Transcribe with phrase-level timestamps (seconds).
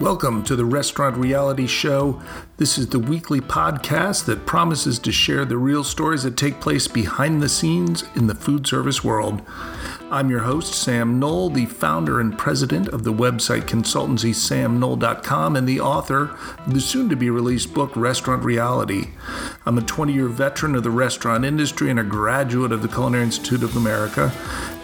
[0.00, 2.22] Welcome to the Restaurant Reality Show.
[2.56, 6.88] This is the weekly podcast that promises to share the real stories that take place
[6.88, 9.42] behind the scenes in the food service world.
[10.10, 15.68] I'm your host, Sam Knoll, the founder and president of the website consultancy samknoll.com and
[15.68, 16.34] the author
[16.66, 19.10] of the soon to be released book, Restaurant Reality.
[19.66, 23.24] I'm a 20 year veteran of the restaurant industry and a graduate of the Culinary
[23.24, 24.32] Institute of America.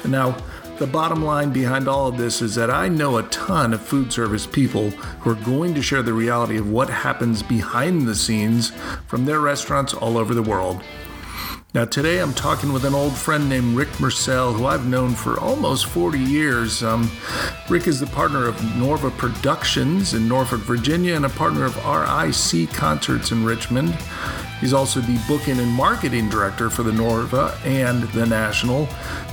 [0.02, 0.36] And now,
[0.78, 4.12] the bottom line behind all of this is that I know a ton of food
[4.12, 8.72] service people who are going to share the reality of what happens behind the scenes
[9.06, 10.82] from their restaurants all over the world.
[11.74, 15.38] Now, today I'm talking with an old friend named Rick Mersel, who I've known for
[15.38, 16.82] almost 40 years.
[16.82, 17.10] Um,
[17.68, 22.70] Rick is the partner of Norva Productions in Norfolk, Virginia, and a partner of RIC
[22.70, 23.94] Concerts in Richmond.
[24.60, 28.86] He's also the booking and marketing director for the Norva and the National,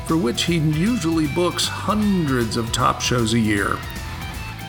[0.05, 3.77] for which he usually books hundreds of top shows a year.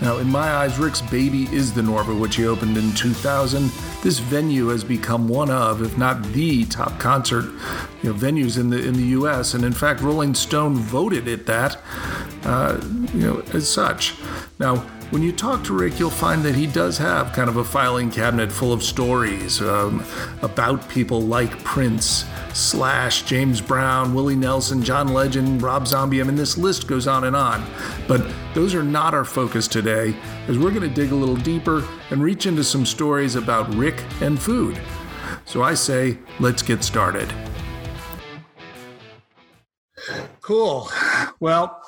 [0.04, 3.70] Now, in my eyes, Rick's baby is the Norva, which he opened in 2000.
[4.02, 7.46] This venue has become one of, if not the top concert
[8.02, 9.54] you know, venues in the in the U.S.
[9.54, 11.80] And in fact, Rolling Stone voted it that,
[12.44, 12.78] uh,
[13.14, 14.16] you know, as such.
[14.58, 17.64] Now, when you talk to Rick, you'll find that he does have kind of a
[17.64, 20.04] filing cabinet full of stories um,
[20.42, 26.20] about people like Prince, Slash, James Brown, Willie Nelson, John Legend, Rob Zombie.
[26.20, 27.64] I mean, this list goes on and on.
[28.08, 30.16] But those are not our focus today,
[30.48, 34.02] as we're going to dig a little deeper and reach into some stories about Rick
[34.20, 34.80] and food.
[35.44, 37.32] So I say, let's get started.
[40.40, 40.90] Cool.
[41.38, 41.80] Well,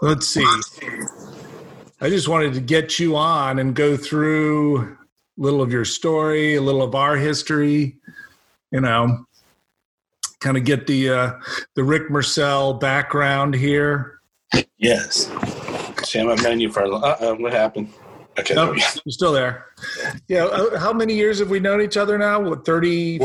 [0.00, 0.46] let's see.
[2.00, 4.96] I just wanted to get you on and go through a
[5.36, 7.96] little of your story, a little of our history,
[8.70, 9.26] you know,
[10.38, 11.32] kind of get the uh,
[11.74, 14.20] the Rick Mersel background here.
[14.76, 15.28] Yes,
[16.04, 16.84] Sam, I've known you for.
[16.84, 17.92] a Uh, uh, what happened?
[18.38, 19.66] Okay, nope, you're still there.
[20.28, 22.40] Yeah, uh, how many years have we known each other now?
[22.40, 23.18] What thirty?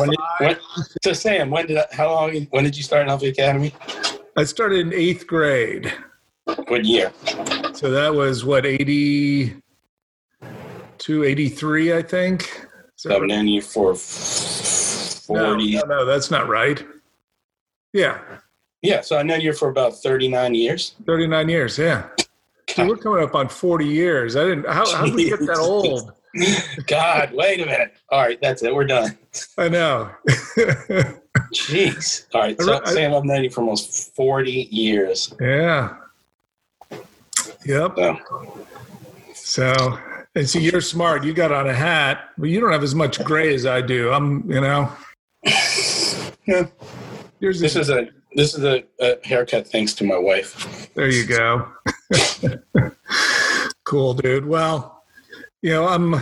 [1.04, 2.48] So Sam, when did I, how long?
[2.50, 3.72] When did you start in Alpha Academy?
[4.36, 5.94] I started in eighth grade.
[6.46, 7.12] What year?
[7.74, 9.62] So that was what 82,
[11.24, 12.68] 83, I think.
[12.96, 15.74] So I've known you for forty.
[15.76, 16.86] No, no, no, that's not right.
[17.92, 18.20] Yeah.
[18.82, 20.96] Yeah, so I know you for about thirty nine years.
[21.06, 22.08] Thirty nine years, yeah.
[22.70, 24.36] So we're coming up on forty years.
[24.36, 24.68] I didn't.
[24.68, 26.14] How, how did we get that old?
[26.88, 27.94] God, wait a minute.
[28.10, 28.74] All right, that's it.
[28.74, 29.18] We're done.
[29.58, 30.10] I know.
[31.54, 32.26] Jeez.
[32.34, 35.34] All right, so, I, Sam, I've known you for almost forty years.
[35.40, 35.96] Yeah.
[37.66, 37.96] Yep.
[37.96, 38.68] So,
[39.34, 40.00] so
[40.36, 41.24] and see, you're smart.
[41.24, 44.12] You got on a hat, but you don't have as much gray as I do.
[44.12, 44.92] I'm, you know.
[46.46, 46.68] Yeah.
[47.40, 50.92] Here's this is a this is a, a haircut thanks to my wife.
[50.94, 51.68] There you go.
[53.84, 54.46] cool, dude.
[54.46, 55.04] Well,
[55.62, 56.16] you know, I'm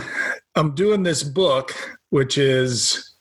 [0.54, 1.72] I'm doing this book,
[2.10, 3.14] which is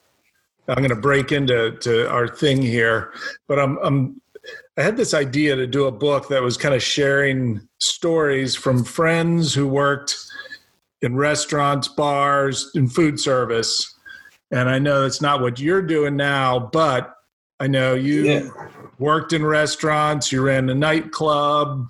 [0.68, 3.13] I'm going to break into to our thing here,
[3.47, 4.21] but I'm I'm
[4.78, 8.84] I had this idea to do a book that was kind of sharing stories from
[8.84, 10.16] friends who worked
[11.02, 13.96] in restaurants, bars, and food service.
[14.51, 17.13] And I know that's not what you're doing now, but
[17.59, 18.50] I know you yeah.
[19.00, 21.88] worked in restaurants, you ran a nightclub,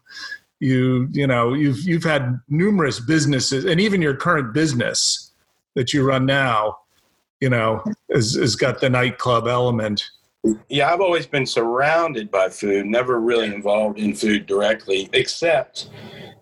[0.60, 5.32] you you know you've you've had numerous businesses, and even your current business
[5.76, 6.78] that you run now,
[7.40, 10.04] you know, has, has got the nightclub element.
[10.70, 15.90] Yeah, I've always been surrounded by food, never really involved in food directly, except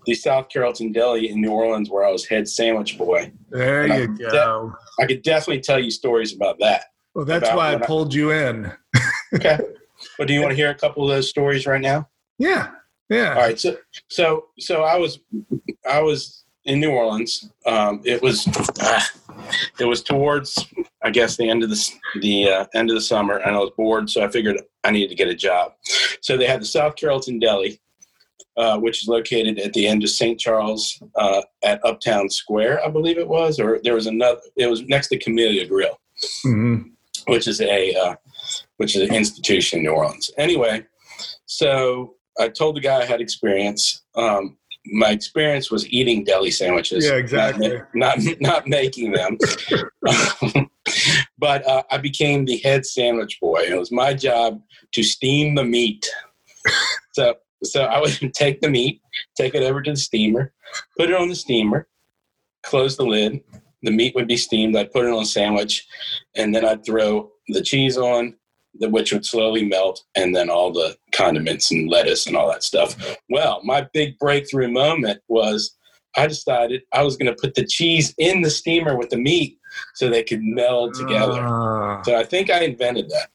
[0.05, 3.31] the South Carrollton Deli in New Orleans, where I was head sandwich boy.
[3.49, 4.73] There and you I go.
[4.97, 6.85] De- I could definitely tell you stories about that.
[7.13, 8.71] Well, that's why I pulled I- you in.
[9.35, 9.59] okay.
[10.17, 12.07] Well, do you want to hear a couple of those stories right now?
[12.37, 12.71] Yeah.
[13.09, 13.33] Yeah.
[13.33, 13.59] All right.
[13.59, 13.75] So,
[14.07, 15.19] so, so I was,
[15.89, 17.49] I was in New Orleans.
[17.65, 18.47] Um, it was,
[18.79, 19.01] uh,
[19.77, 20.65] it was towards
[21.01, 23.71] I guess the end of the the uh, end of the summer, and I was
[23.77, 25.73] bored, so I figured I needed to get a job.
[26.21, 27.79] So they had the South Carrollton Deli,
[28.57, 30.39] uh, which is located at the end of St.
[30.39, 34.41] Charles uh, at Uptown Square, I believe it was, or there was another.
[34.57, 35.97] It was next to Camellia Grill,
[36.45, 36.89] mm-hmm.
[37.27, 38.15] which is a uh,
[38.77, 40.29] which is an institution in New Orleans.
[40.37, 40.85] Anyway,
[41.45, 44.03] so I told the guy I had experience.
[44.15, 44.57] Um,
[44.91, 47.05] my experience was eating deli sandwiches.
[47.05, 47.81] Yeah, exactly.
[47.93, 49.37] Not not, not making them.
[51.37, 53.65] but uh, I became the head sandwich boy.
[53.67, 54.61] It was my job
[54.93, 56.09] to steam the meat.
[57.13, 59.01] so so I would take the meat,
[59.37, 60.53] take it over to the steamer,
[60.97, 61.87] put it on the steamer,
[62.63, 63.41] close the lid.
[63.83, 64.75] The meat would be steamed.
[64.75, 65.87] I'd put it on a sandwich,
[66.35, 68.35] and then I'd throw the cheese on,
[68.75, 72.95] which would slowly melt, and then all the condiments and lettuce and all that stuff.
[73.29, 75.75] Well, my big breakthrough moment was
[76.17, 79.57] I decided I was going to put the cheese in the steamer with the meat
[79.95, 81.39] so they could meld together.
[81.41, 82.01] Ah.
[82.03, 83.29] So I think I invented that.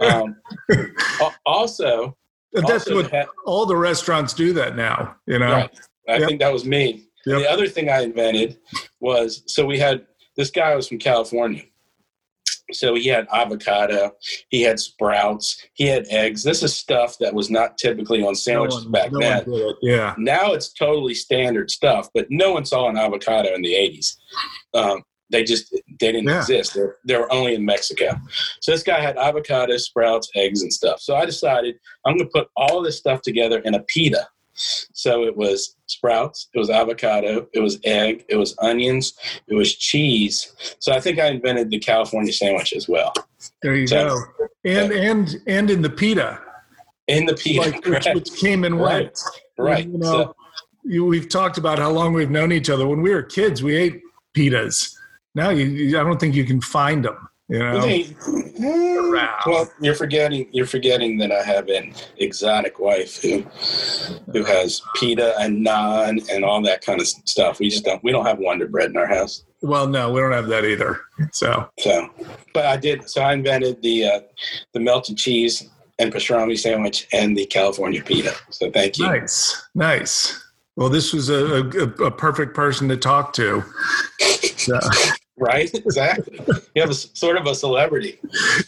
[0.00, 0.36] Um,
[1.46, 2.16] also,
[2.52, 5.16] that's also what had- all the restaurants do that now.
[5.26, 5.52] You know.
[5.52, 5.70] right.
[6.08, 6.28] I Yep.
[6.28, 7.04] think that was me.
[7.26, 7.38] Yep.
[7.38, 8.58] The other thing I invented
[9.00, 10.04] was so we had
[10.36, 11.62] this guy was from California.
[12.74, 14.12] So he had avocado,
[14.48, 16.42] he had sprouts, he had eggs.
[16.42, 19.74] This is stuff that was not typically on sandwiches No one- back no then.
[19.82, 20.14] Yeah.
[20.18, 24.16] Now it's totally standard stuff, but no one saw an avocado in the 80s.
[24.74, 26.40] Um, they just they didn't Yeah.
[26.40, 26.74] exist.
[26.74, 28.10] They're, they were only in Mexico.
[28.60, 31.00] So this guy had avocado, sprouts, eggs, and stuff.
[31.00, 34.26] So I decided I'm going to put all this stuff together in a pita.
[34.54, 39.14] So it was sprouts, it was avocado, it was egg, it was onions,
[39.46, 40.52] it was cheese.
[40.78, 43.12] So I think I invented the California sandwich as well
[43.62, 44.16] There you So- go.
[44.64, 46.38] And and and in the pita,
[47.08, 47.60] in the pita.
[47.62, 49.04] like which, which came in Right.
[49.04, 49.18] white.
[49.58, 49.86] right.
[49.88, 50.36] You know, So-
[50.84, 52.86] you, we've talked about how long we've known each other.
[52.88, 54.00] When we were kids, we ate
[54.36, 54.92] pitas.
[55.34, 57.16] Now you, you I don't think you can find them.
[57.48, 57.76] You know.
[57.78, 58.14] Okay.
[58.64, 59.40] Around.
[59.46, 63.42] Well, you're forgetting you're forgetting that I have an exotic wife who
[64.32, 67.58] who has pita and naan and all that kind of stuff.
[67.60, 69.44] We just don't we don't have Wonder Bread in our house.
[69.62, 71.00] Well, no, we don't have that either.
[71.32, 72.10] So So,
[72.52, 73.08] but I did.
[73.08, 74.20] So I invented the uh,
[74.72, 75.68] the melted cheese
[75.98, 78.34] and pastrami sandwich and the California pita.
[78.50, 79.06] So thank you.
[79.06, 80.42] nice, nice.
[80.76, 83.62] Well, this was a, a, a perfect person to talk to.
[84.62, 84.78] So,
[85.38, 85.70] Right?
[85.74, 86.40] Exactly.
[86.74, 88.18] You have a sort of a celebrity,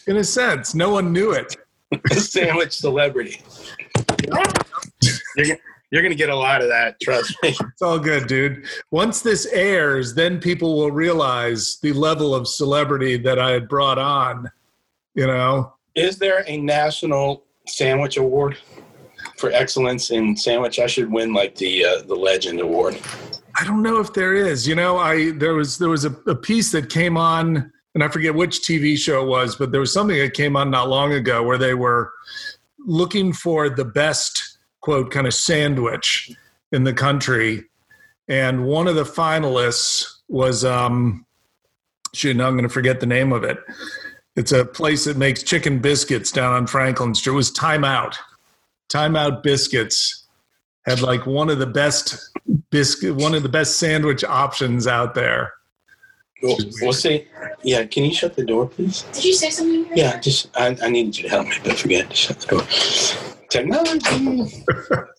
[0.07, 1.55] in a sense, no one knew it.
[2.11, 3.41] sandwich celebrity.
[5.37, 5.57] You're
[5.91, 6.99] you're gonna get a lot of that.
[6.99, 7.55] Trust me.
[7.61, 8.65] It's all good, dude.
[8.91, 13.97] Once this airs, then people will realize the level of celebrity that I had brought
[13.97, 14.49] on.
[15.13, 18.57] You know, Is there a national sandwich award
[19.37, 20.79] for excellence in sandwich?
[20.79, 22.99] I should win like the uh, the Legend Award.
[23.57, 24.67] I don't know if there is.
[24.67, 28.09] You know, I there was there was a, a piece that came on, and I
[28.09, 31.13] forget which TV show it was, but there was something that came on not long
[31.13, 32.11] ago where they were
[32.79, 36.31] looking for the best quote kind of sandwich
[36.71, 37.63] in the country,
[38.27, 41.25] and one of the finalists was um,
[42.13, 43.57] shoot, now I'm going to forget the name of it.
[44.35, 47.33] It's a place that makes chicken biscuits down on Franklin Street.
[47.33, 48.17] It was Time Out.
[48.89, 50.24] Time Out Biscuits
[50.85, 52.29] had like one of the best
[52.69, 55.53] biscuit, one of the best sandwich options out there.
[56.41, 57.27] We'll, we'll see.
[57.63, 59.03] Yeah, can you shut the door, please?
[59.13, 59.87] Did you say something?
[59.95, 63.37] Yeah, just I, I needed you to help me, but forget to shut the door.
[63.49, 64.63] Technology.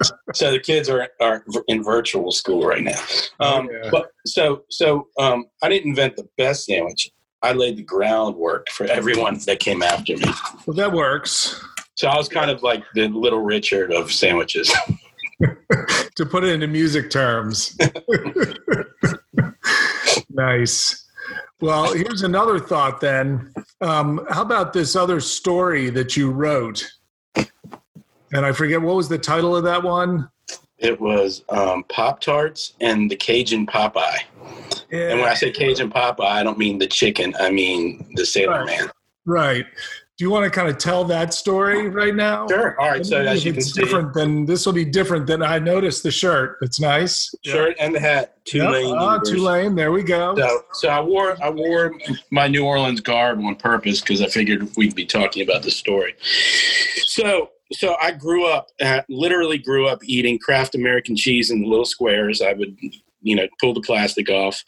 [0.34, 3.00] so the kids are are in virtual school right now.
[3.40, 3.90] Um, Oh, yeah.
[3.90, 7.10] But so so um, I didn't invent the best sandwich.
[7.42, 10.26] I laid the groundwork for everyone that came after me.
[10.66, 11.60] Well, that works.
[11.94, 14.74] So I was kind of like the little Richard of sandwiches.
[16.16, 17.76] To put it into music terms.
[20.30, 21.06] nice.
[21.60, 23.52] Well, here's another thought then.
[23.82, 26.90] Um, how about this other story that you wrote?
[27.36, 30.30] And I forget what was the title of that one?
[30.78, 34.20] It was um, Pop Tarts and the Cajun Popeye.
[34.90, 37.34] And when I say Cajun Popeye, I don't mean the chicken.
[37.38, 38.66] I mean the Sailor Right.
[38.66, 38.90] Man.
[39.26, 39.66] Right.
[40.18, 42.46] Do you want to kind of tell that story right now?
[42.48, 42.80] Sure.
[42.80, 43.04] All right.
[43.04, 46.02] So as you can it's see, different than this will be different than I noticed
[46.04, 46.56] the shirt.
[46.62, 47.34] It's nice.
[47.44, 48.62] shirt and the hat, Yep.
[48.64, 48.94] Tulane.
[48.96, 49.36] Ah, University.
[49.36, 49.74] Tulane.
[49.74, 50.35] There we go.
[50.37, 51.92] So, so I wore I wore
[52.30, 56.14] my New Orleans garb on purpose because I figured we'd be talking about the story.
[57.04, 61.66] So, so I grew up, uh, literally grew up eating Kraft American cheese in the
[61.66, 62.40] little squares.
[62.40, 62.75] I would,
[63.20, 64.62] you know, pull the plastic off.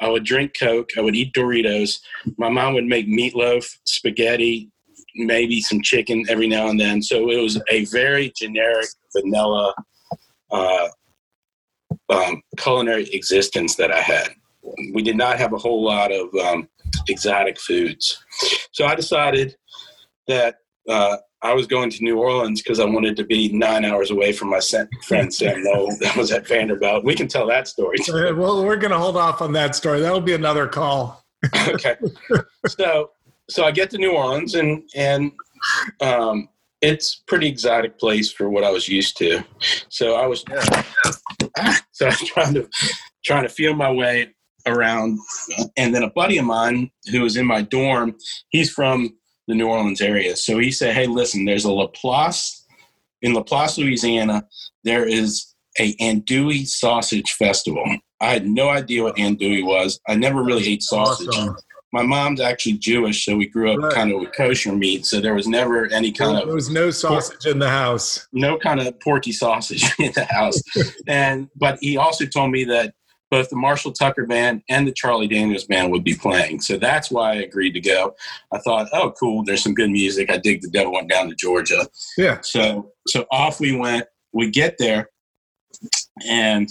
[0.00, 0.90] I would drink Coke.
[0.96, 1.98] I would eat Doritos.
[2.38, 4.70] My mom would make meatloaf, spaghetti,
[5.14, 7.02] maybe some chicken every now and then.
[7.02, 9.74] So it was a very generic vanilla.
[10.50, 10.88] Uh,
[12.08, 14.28] um, culinary existence that I had.
[14.92, 16.68] We did not have a whole lot of um,
[17.08, 18.22] exotic foods.
[18.72, 19.56] So I decided
[20.26, 20.56] that
[20.88, 24.32] uh, I was going to New Orleans because I wanted to be nine hours away
[24.32, 24.60] from my
[25.02, 27.04] friend Sam Knoll that was at Vanderbilt.
[27.04, 27.98] We can tell that story.
[28.08, 30.00] Uh, well, we're going to hold off on that story.
[30.00, 31.24] That'll be another call.
[31.68, 31.96] okay.
[32.66, 33.10] So
[33.48, 35.32] so I get to New Orleans and and
[36.00, 36.48] um,
[36.80, 39.42] it's pretty exotic place for what I was used to.
[39.88, 42.68] So I was ah, so I was trying to
[43.24, 44.34] trying to feel my way
[44.66, 45.18] around,
[45.76, 48.16] and then a buddy of mine who was in my dorm,
[48.48, 52.64] he's from the New Orleans area, so he said, "Hey, listen, there's a Laplace
[53.22, 54.46] in Laplace, Louisiana.
[54.84, 57.84] There is a andouille sausage festival."
[58.20, 60.00] I had no idea what andouille was.
[60.08, 61.56] I never really ate sausage Awesome.
[61.94, 63.92] My mom's actually Jewish, so we grew up Right.
[63.94, 65.06] kind of with kosher meat.
[65.06, 68.26] So there was never any kind of There was no sausage in the house.
[68.32, 70.60] no kind of porky sausage in the house.
[71.06, 72.94] and but he also told me that
[73.30, 76.60] both the Marshall Tucker band and the Charlie Daniels band would be playing.
[76.60, 78.16] So that's why I agreed to go.
[78.52, 80.30] I thought, oh, cool, there's some good music.
[80.30, 81.86] I dig the devil went down to Georgia.
[82.18, 82.40] Yeah.
[82.40, 84.06] So so off we went.
[84.32, 85.10] We get there,
[86.28, 86.68] and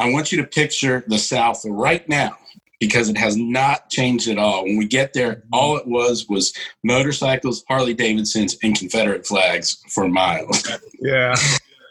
[0.00, 2.38] I want you to picture the South right now
[2.86, 4.64] because it has not changed at all.
[4.64, 5.48] When we get there, mm-hmm.
[5.54, 10.68] all it was was motorcycles, Harley Davidsons, and Confederate flags for miles.
[11.00, 11.34] Yeah.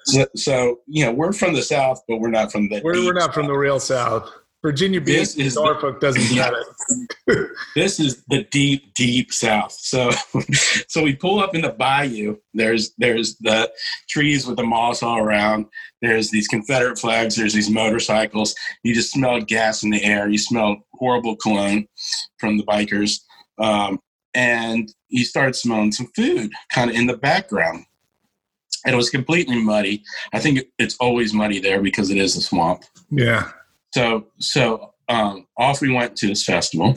[0.05, 2.81] So, so you know, we're from the South, but we're not from the.
[2.83, 4.31] We're, we're not from the real South.
[4.63, 7.49] Virginia This Beach, is the- Norfolk doesn't get it.
[7.75, 9.73] this is the deep deep south.
[9.73, 10.09] So
[10.87, 12.37] so we pull up in the bayou.
[12.53, 13.71] There's there's the
[14.09, 15.65] trees with the moss all around.
[16.01, 17.35] There's these confederate flags.
[17.35, 18.55] There's these motorcycles.
[18.83, 20.29] You just smell gas in the air.
[20.29, 21.87] You smell horrible cologne
[22.37, 23.19] from the bikers.
[23.59, 23.99] Um,
[24.33, 27.85] and you start smelling some food kind of in the background.
[28.85, 30.03] And it was completely muddy.
[30.33, 32.83] I think it's always muddy there because it is a swamp.
[33.11, 33.51] Yeah.
[33.93, 36.95] So so um, off we went to this festival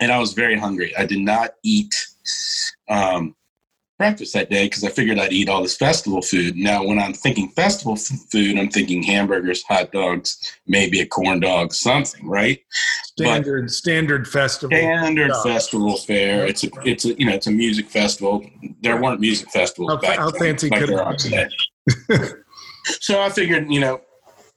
[0.00, 1.94] and i was very hungry i did not eat
[2.88, 3.34] um,
[3.98, 7.12] breakfast that day because i figured i'd eat all this festival food now when i'm
[7.12, 12.60] thinking festival f- food i'm thinking hamburgers hot dogs maybe a corn dog something right
[13.18, 14.76] Standard standard festival.
[14.76, 15.42] standard Yeah.
[15.42, 18.44] festival fare it's a it's a you know it's a music festival
[18.80, 21.18] there weren't music festivals How, back how then fancy like could there are be?
[21.18, 21.48] today.
[23.00, 24.00] so I figured, you know,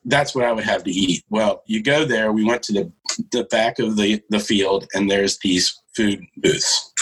[0.05, 1.23] that's what I would have to eat.
[1.29, 2.31] Well, you go there.
[2.31, 2.91] We went to the
[3.31, 6.93] the back of the the field, and there's these food booths.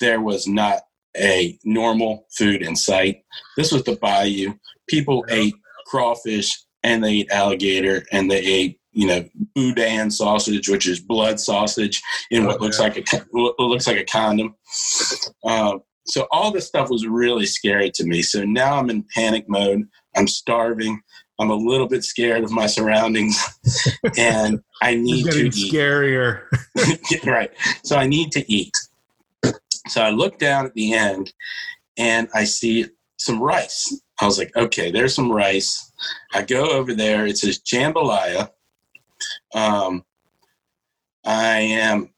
[0.00, 0.80] There was not
[1.16, 3.22] a normal food in sight.
[3.56, 4.54] This was the bayou.
[4.88, 5.54] People ate
[5.86, 6.50] crawfish
[6.82, 9.24] and they ate alligator and they ate you know
[9.54, 12.84] boudin sausage, which is blood sausage in what Oh, looks yeah.
[12.84, 14.54] like a what looks like a condom.
[15.44, 18.20] Uh, so all this stuff was really scary to me.
[18.22, 19.84] So now I'm in panic mode.
[20.16, 21.00] I'm starving.
[21.40, 23.42] I'm a little bit scared of my surroundings,
[24.18, 25.72] and I need to eat.
[25.72, 26.44] scarier.
[27.24, 27.50] right.
[27.82, 28.72] So I need to eat.
[29.88, 31.32] So I look down at the end,
[31.98, 32.86] and I see
[33.18, 34.00] some rice.
[34.20, 35.92] I was like, okay, there's some rice.
[36.32, 37.26] I go over there.
[37.26, 38.50] It says jambalaya.
[39.54, 40.04] Um,
[41.24, 42.13] I am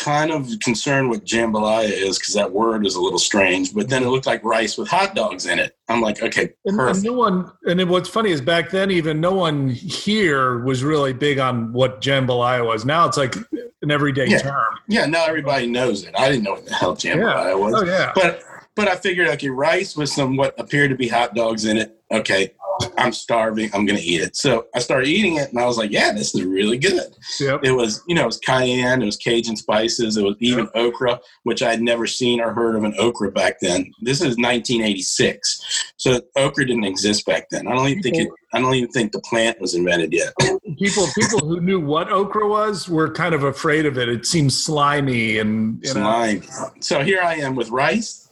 [0.00, 3.74] kind of concerned what jambalaya is because that word is a little strange.
[3.74, 5.76] But then it looked like rice with hot dogs in it.
[5.88, 7.04] I'm like, okay, And, and perfect.
[7.04, 11.12] no one, and then what's funny is back then, even no one here was really
[11.12, 12.84] big on what jambalaya was.
[12.84, 13.36] Now it's like
[13.82, 14.38] an everyday Yeah.
[14.38, 14.64] term.
[14.88, 16.14] Yeah, now everybody knows it.
[16.18, 17.74] I didn't know what the hell jambalaya was.
[17.76, 18.42] Oh yeah, But
[18.76, 22.00] but I figured okay, rice with some what appeared to be hot dogs in it.
[22.10, 22.52] Okay,
[22.96, 23.70] I'm starving.
[23.72, 24.36] I'm gonna eat it.
[24.36, 27.14] So I started eating it, and I was like, yeah, this is really good.
[27.38, 27.60] yep.
[27.62, 31.20] It was you know it was cayenne, it was Cajun spices, it was even okra,
[31.44, 33.92] which I had never seen or heard of an okra back then.
[34.00, 37.66] This is 1986, so okra didn't exist back then.
[37.66, 38.28] I don't even think it.
[38.52, 40.32] I don't even think the plant was invented yet.
[40.76, 44.08] People, people who knew what okra was were kind of afraid of it.
[44.08, 46.00] It seemed slimy and you know.
[46.00, 46.42] slime.
[46.80, 48.28] So here I am with rice,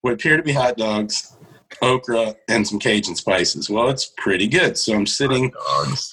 [0.00, 1.33] what appear to be hot dogs,
[1.84, 3.70] okra, and some Cajun spices.
[3.70, 4.76] Well, it's pretty good.
[4.78, 5.52] So I'm sitting,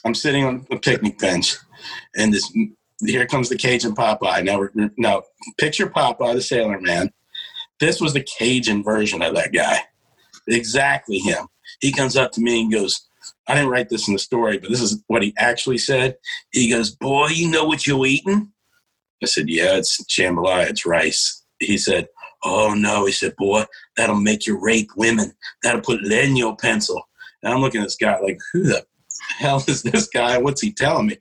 [0.06, 1.58] I'm sitting on a picnic bench,
[2.16, 2.52] and this
[3.06, 4.44] here comes the Cajun Popeye.
[4.44, 5.24] Now, we're- now
[5.58, 7.12] picture Popeye the Sailor Man.
[7.80, 9.80] This was the Cajun version of that guy,
[10.48, 11.48] exactly him.
[11.80, 13.08] He comes up to me and goes.
[13.48, 16.16] I didn't write this in the story, but this is what he actually said.
[16.52, 18.52] He goes, Boy, you know what you're eating?
[19.22, 21.44] I said, Yeah, it's jambalaya, it's rice.
[21.60, 22.08] He said,
[22.44, 23.06] Oh no.
[23.06, 23.66] He said, Boy,
[23.98, 25.34] that'll make you rape women.
[25.64, 27.02] That'll put lead in your pencil.
[27.44, 28.86] And I'm looking at this guy like, Who the
[29.38, 30.38] hell is this guy?
[30.38, 31.18] What's he telling me?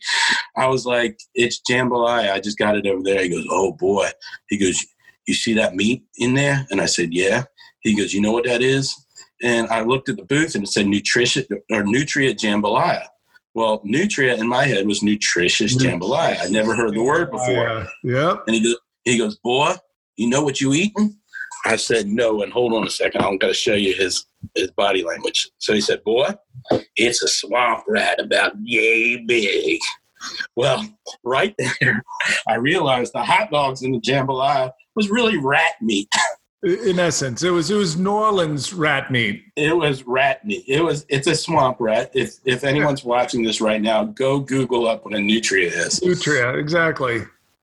[0.56, 2.32] I was like, It's jambalaya.
[2.32, 3.22] I just got it over there.
[3.22, 4.10] He goes, Oh boy.
[4.48, 4.84] He goes,
[5.26, 6.66] You see that meat in there?
[6.70, 7.44] And I said, Yeah.
[7.80, 8.94] He goes, You know what that is?
[9.42, 13.06] And I looked at the booth and it said nutrition or nutria jambalaya.
[13.54, 16.40] Well, nutria in my head was nutritious jambalaya.
[16.40, 17.68] I never heard the word before.
[17.68, 18.44] Uh, yep.
[18.46, 19.74] And he goes, he goes, boy,
[20.20, 21.16] you know what you eating?
[21.64, 22.42] I said, no.
[22.42, 23.22] And hold on a second.
[23.22, 25.48] I'm going to show you his, his body language.
[25.58, 26.28] So he said, boy,
[26.96, 29.80] it's a swamp rat about yay big.
[30.56, 30.86] Well,
[31.24, 32.04] right there,
[32.46, 36.12] I realized the hot dogs in the jambalaya was really rat meat.
[36.62, 39.44] In essence, it was it was New Orleans rat meat.
[39.56, 40.64] It was rat meat.
[40.68, 41.06] It was.
[41.08, 42.10] It's a swamp rat.
[42.12, 46.02] If if anyone's watching this right now, go Google up what a nutria is.
[46.02, 47.22] Nutria, exactly.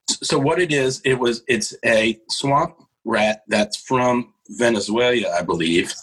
[0.10, 5.94] So what it is it was it's a swamp rat that's from venezuela i believe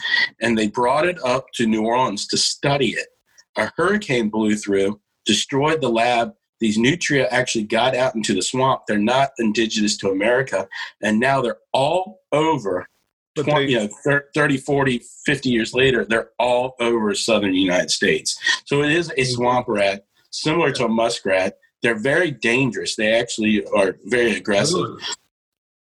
[0.41, 3.09] and they brought it up to new orleans to study it
[3.57, 8.83] a hurricane blew through destroyed the lab these nutria actually got out into the swamp
[8.87, 10.69] they're not indigenous to america
[11.03, 12.87] and now they're all over
[13.35, 17.91] But 20, they- you know, 30, 40, 50 years later, they're all over southern United
[17.91, 18.39] States.
[18.65, 19.33] So it is a mm-hmm.
[19.35, 21.59] swamp rat, similar to a muskrat.
[21.85, 22.97] They're very dangerous.
[22.97, 24.97] They actually are very aggressive.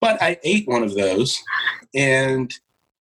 [0.02, 1.42] But I ate one of those,
[1.94, 2.52] and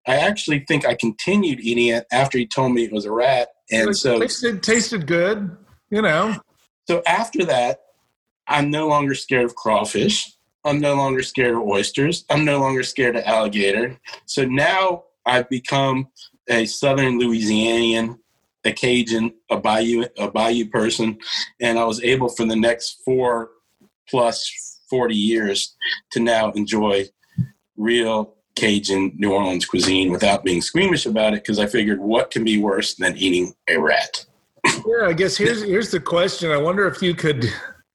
[0.07, 3.49] I actually think I continued eating it after he told me it was a rat.
[3.71, 5.57] And It so, tasted, tasted good,
[5.89, 6.35] you know.
[6.87, 7.79] so after that,
[8.47, 10.31] I'm no longer scared of crawfish.
[10.63, 12.23] I'm no longer scared of oysters.
[12.29, 13.97] I'm no longer scared of alligator.
[14.27, 16.09] So now I've become
[16.47, 18.19] a Southern Louisianian,
[18.63, 21.17] a Cajun, a Bayou, a Bayou person,
[21.59, 23.49] and I was able for the next four
[24.09, 25.75] plus 40 years
[26.11, 27.05] to now enjoy
[27.77, 32.43] real Cajun New Orleans cuisine without being squeamish about it because I figured what can
[32.43, 34.25] be worse than eating a rat?
[34.65, 36.51] Yeah, I guess here's here's the question.
[36.51, 37.45] I wonder if you could.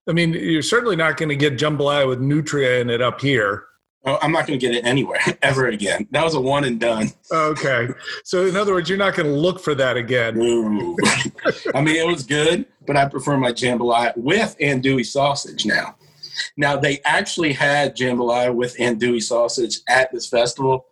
[0.09, 3.67] I mean, you're certainly not going to get jambalaya with nutria in it up here.
[4.07, 6.07] Oh, I'm not going to get it anywhere ever again.
[6.13, 7.09] That was a one and done.
[7.31, 7.89] Okay,
[8.23, 10.39] so in other words, you're not going to look for that again.
[10.39, 10.97] Ooh.
[11.75, 15.97] I mean, it was good, but I prefer my jambalaya with andouille sausage now.
[16.57, 20.87] Now, they actually had jambalaya with andouille sausage at this festival.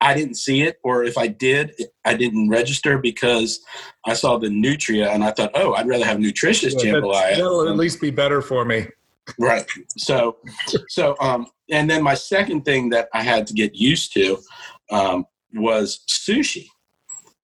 [0.00, 1.72] I didn't see it, or if I did,
[2.04, 3.60] I didn't register because
[4.04, 7.36] I saw the nutria and I thought, oh, I'd rather have nutritious Yeah, jambalaya.
[7.36, 8.88] That'll at least be better for me.
[9.38, 9.68] Right.
[9.96, 10.36] So,
[10.88, 14.38] so, um, and then my second thing that I had to get used to
[14.90, 16.68] um, was sushi.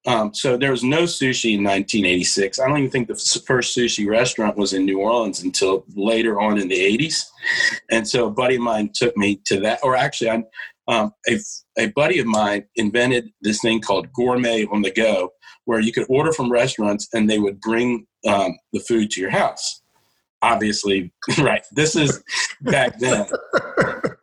[0.05, 2.59] Um, so there was no sushi in 1986.
[2.59, 6.59] I don't even think the first sushi restaurant was in New Orleans until later on
[6.59, 7.25] in the 80s.
[7.91, 10.43] And so a buddy of mine took me to that, or actually, I,
[10.89, 11.39] um, a,
[11.79, 15.31] a buddy of mine invented this thing called gourmet on the go,
[15.67, 19.31] where you could order from restaurants and they would bring um, the food to your
[19.31, 19.82] house.
[20.43, 21.65] Obviously, right.
[21.73, 22.23] This is
[22.61, 23.27] back then.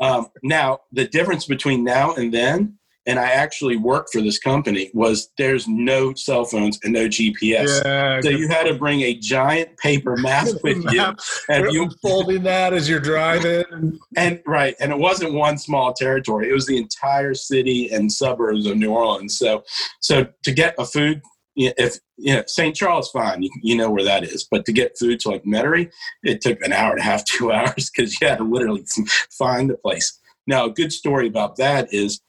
[0.01, 4.89] Um, now, the difference between now and then, and I actually worked for this company,
[4.93, 7.83] was there's no cell phones and no GPS.
[7.83, 11.05] Yeah, So you had to bring a giant paper map with you.
[11.49, 13.99] And you folding that as you're driving.
[14.15, 18.65] and right, and it wasn't one small territory; it was the entire city and suburbs
[18.65, 19.37] of New Orleans.
[19.37, 19.65] So,
[19.99, 21.21] so to get a food,
[21.59, 22.75] if you know St.
[22.75, 24.47] Charles, fine, you, you know where that is.
[24.49, 25.91] But to get food to like Metairie,
[26.23, 28.85] it took an hour and a half, two hours, because you had to literally
[29.31, 30.19] find the place.
[30.47, 32.21] Now, a good story about that is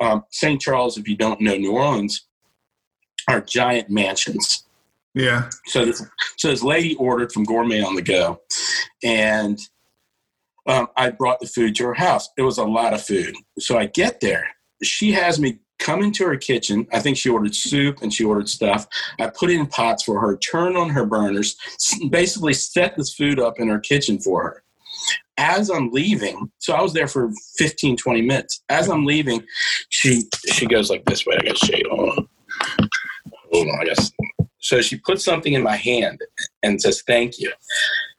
[0.00, 0.60] um, St.
[0.60, 0.98] Charles.
[0.98, 2.26] If you don't know New Orleans,
[3.28, 4.64] are giant mansions.
[5.14, 5.50] Yeah.
[5.66, 6.04] So this,
[6.36, 8.40] so this lady ordered from Gourmet on the Go,
[9.02, 9.58] and
[10.66, 12.28] um, I brought the food to her house.
[12.36, 13.34] It was a lot of food.
[13.58, 14.46] So I get there.
[14.82, 16.86] She has me come into her kitchen.
[16.92, 18.86] I think she ordered soup and she ordered stuff.
[19.18, 21.56] I put in pots for her, turn on her burners,
[22.10, 24.62] basically set this food up in her kitchen for her.
[25.36, 28.62] As I'm leaving, so I was there for 15, 20 minutes.
[28.68, 29.44] As I'm leaving,
[29.88, 31.36] she she goes like this way.
[31.38, 32.28] I got shade on.
[33.52, 34.10] Hold on, I guess.
[34.58, 36.20] So she puts something in my hand
[36.64, 37.52] and says, Thank you.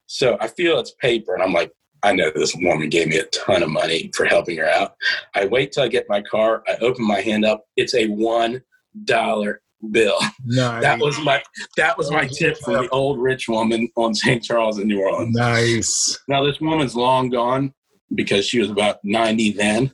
[0.08, 3.26] So I feel it's paper, and I'm like, I know this woman gave me a
[3.26, 4.96] ton of money for helping her out.
[5.36, 6.64] I wait till I get my car.
[6.68, 7.66] I open my hand up.
[7.76, 8.62] It's a one
[9.04, 10.18] dollar bill.
[10.46, 10.82] Nice.
[10.82, 11.42] That was my
[11.78, 14.44] that was my tip from the old rich woman on St.
[14.44, 15.36] Charles in New Orleans.
[15.36, 16.18] nice.
[16.28, 17.74] Now this woman's long gone
[18.16, 19.92] because she was about ninety then.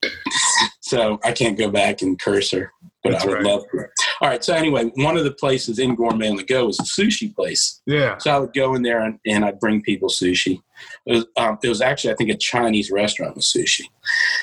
[0.80, 2.70] so I can't go back and curse her,
[3.02, 3.44] but That's I would right.
[3.44, 3.86] love to.
[4.20, 4.42] All right.
[4.42, 7.82] So anyway, one of the places in Gourmet on the Go was a sushi place.
[7.86, 8.18] Yeah.
[8.18, 10.60] So I would go in there and, and I'd bring people sushi.
[11.06, 13.84] It was, um, it was actually, I think, a Chinese restaurant with sushi.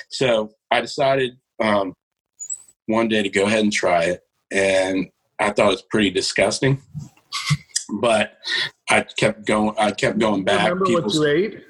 [0.10, 1.94] So I decided um,
[2.88, 4.22] one day to go ahead and try it.
[4.52, 5.10] And
[5.40, 6.82] I thought it was pretty disgusting.
[8.00, 8.38] But
[8.90, 9.76] I kept going.
[9.78, 10.70] I kept going back.
[10.70, 11.64] Remember what you ate?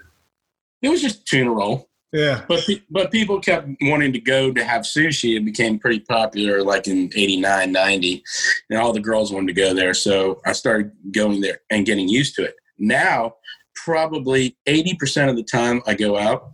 [0.82, 1.90] it was just tuna roll.
[2.14, 2.44] Yeah.
[2.48, 5.36] But pe- but people kept wanting to go to have sushi.
[5.36, 8.24] It became pretty popular, like in 89, 90.
[8.70, 9.96] And all the girls wanted to go there.
[9.96, 12.56] So I started going there and getting used to it.
[12.78, 13.34] Now,
[13.76, 16.52] probably 80% of the time I go out,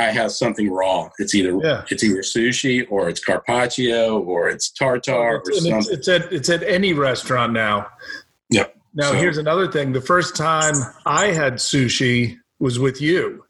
[0.00, 1.10] I have something raw.
[1.18, 1.84] It's either Yeah.
[1.90, 5.92] it's either sushi or it's carpaccio or it's tartar or it's, something.
[5.94, 7.86] it's at it's at any restaurant now.
[8.50, 8.74] Yep.
[8.94, 9.92] Now So- here's another thing.
[9.92, 10.74] The first time
[11.06, 13.44] I had sushi was with you.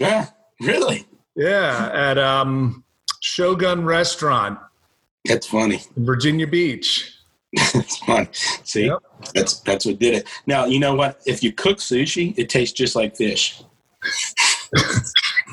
[0.00, 0.26] Yeah,
[0.60, 1.06] really?
[1.36, 2.84] Yeah, at um,
[3.20, 4.58] Shogun Restaurant
[5.24, 5.80] That's funny.
[5.96, 7.10] Virginia Beach.
[7.52, 8.28] it's fun.
[8.32, 8.98] See, Yep.
[9.34, 10.28] that's that's what did it.
[10.46, 11.20] Now you know what?
[11.26, 13.62] If you cook sushi, it tastes just like fish.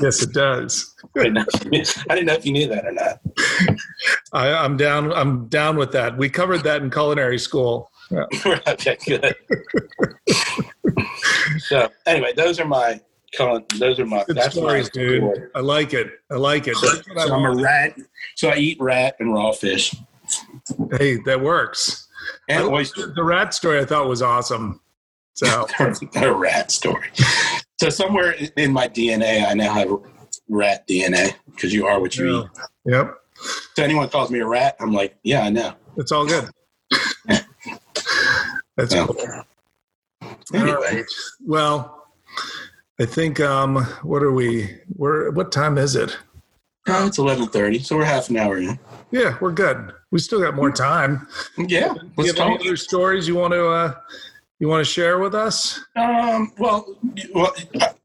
[0.01, 0.95] Yes, it does.
[1.17, 3.19] I didn't know if you knew- I didn't know if you knew that or not.
[4.33, 5.13] I, I'm down.
[5.13, 6.17] I'm down with that.
[6.17, 7.89] We covered that in culinary school.
[8.11, 8.25] Yeah.
[8.67, 9.33] okay, good.
[11.59, 12.99] so anyway, those are my
[13.37, 15.21] those are my Good that's stories, my dude.
[15.35, 15.49] story.
[15.55, 16.11] I like it.
[16.29, 16.75] I like it.
[16.77, 17.95] So, I I'm a rat.
[18.35, 19.95] So I eat rat and raw fish
[20.97, 22.07] Hey, that works.
[22.49, 23.13] and oyster.
[23.15, 24.81] The rat story I thought was awesome.
[25.33, 25.67] So
[26.15, 27.09] a rat story.
[27.79, 29.91] So somewhere in my DNA, I now have
[30.49, 32.45] rat DNA because you are what you eat.
[32.85, 33.15] Yep.
[33.75, 35.73] So anyone calls me a rat, I'm like, yeah, I know.
[35.97, 36.47] It's all good.
[38.77, 39.07] That's Yeah.
[39.07, 39.17] cool.
[40.53, 40.71] Anyway.
[40.75, 41.05] All right.
[41.45, 42.00] Well,
[43.01, 46.15] I think um what are we we're what time is it?
[46.87, 48.77] Oh, it's 11:30, so we're half an hour in.
[49.09, 49.91] Yeah, we're good.
[50.11, 51.27] We still got more time.
[51.57, 52.65] Yeah, Do let's you have any talk.
[52.67, 53.93] other stories you want to uh
[54.59, 55.79] you want to share with us?
[55.95, 56.95] Um, well,
[57.33, 57.51] well,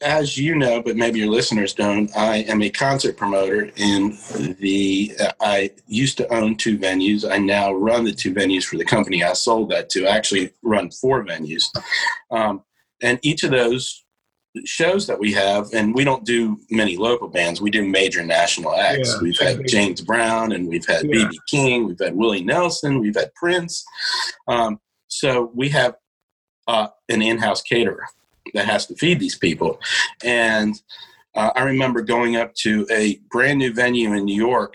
[0.00, 4.14] as you know, but maybe your listeners don't, I am a concert promoter and
[4.58, 5.12] the.
[5.20, 7.30] Uh, I used to own two venues.
[7.30, 10.06] I now run the two venues for the company I sold that to.
[10.06, 11.64] I actually run four venues,
[12.30, 12.62] um,
[13.02, 14.05] and each of those
[14.64, 17.60] shows that we have, and we don't do many local bands.
[17.60, 19.14] We do major national acts.
[19.14, 19.20] Yeah.
[19.22, 21.26] We've had James Brown, and we've had Yeah.
[21.26, 23.84] BB King, we've had Willie Nelson, we've had Prince.
[24.48, 25.96] Um, so we have
[26.68, 28.06] uh, an in-house caterer
[28.54, 29.80] that has to feed these people.
[30.24, 30.80] And
[31.34, 34.74] uh, I remember going up to a brand new venue in New York,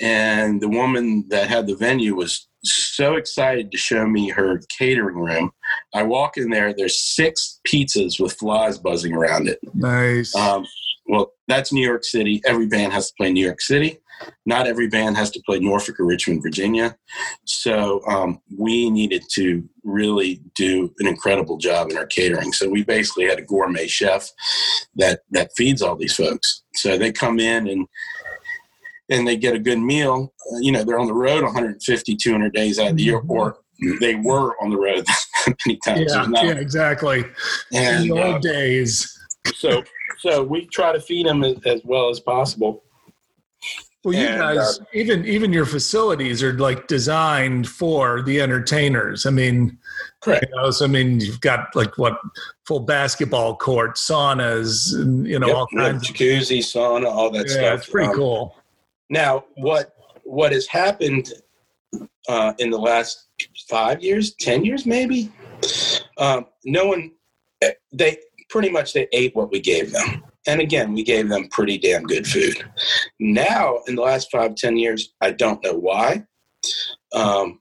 [0.00, 5.16] and the woman that had the venue was so excited to show me her catering
[5.16, 5.52] room.
[5.94, 9.58] I walk in there, there's six pizzas with flies buzzing around it.
[9.74, 10.34] Nice.
[10.34, 10.66] Um,
[11.06, 12.40] well, that's New York City.
[12.44, 13.98] Every band has to play New York City.
[14.44, 16.96] Not every band has to play Norfolk or Richmond, Virginia.
[17.44, 22.52] So um, we needed to really do an incredible job in our catering.
[22.52, 24.30] So we basically had a gourmet chef
[24.96, 26.62] that that feeds all these folks.
[26.74, 27.86] So they come in and
[29.10, 30.32] and they get a good meal.
[30.52, 33.58] Uh, you know, they're on the road 150, 200 days out of the year, or
[34.00, 35.04] they were on the road
[35.66, 36.12] many times.
[36.12, 37.20] yeah, yeah, exactly.
[37.72, 39.16] In and, the uh, old days.
[39.54, 39.82] so
[40.18, 42.82] so we try to feed them as, as well as possible.
[44.04, 49.26] Well, you And, uh, guys, even even your facilities are like designed for the entertainers.
[49.26, 49.76] I mean,
[50.22, 50.46] Correct.
[50.48, 52.18] you know, so I mean, you've got like what
[52.66, 56.08] full basketball court, saunas, and you know, Yep, all kinds.
[56.08, 57.78] Of, jacuzzi, sauna, all that yeah, stuff.
[57.80, 58.56] it's pretty Um, cool.
[59.10, 59.92] Now, what
[60.24, 61.32] what has happened
[62.28, 63.26] uh, in the last
[63.68, 65.30] five years, ten years, maybe?
[66.16, 67.12] Um, no one.
[67.92, 68.18] They
[68.48, 72.04] pretty much they ate what we gave them, and again, we gave them pretty damn
[72.04, 72.64] good food.
[73.18, 76.24] Now, in the last five ten years, I don't know why,
[77.12, 77.60] um,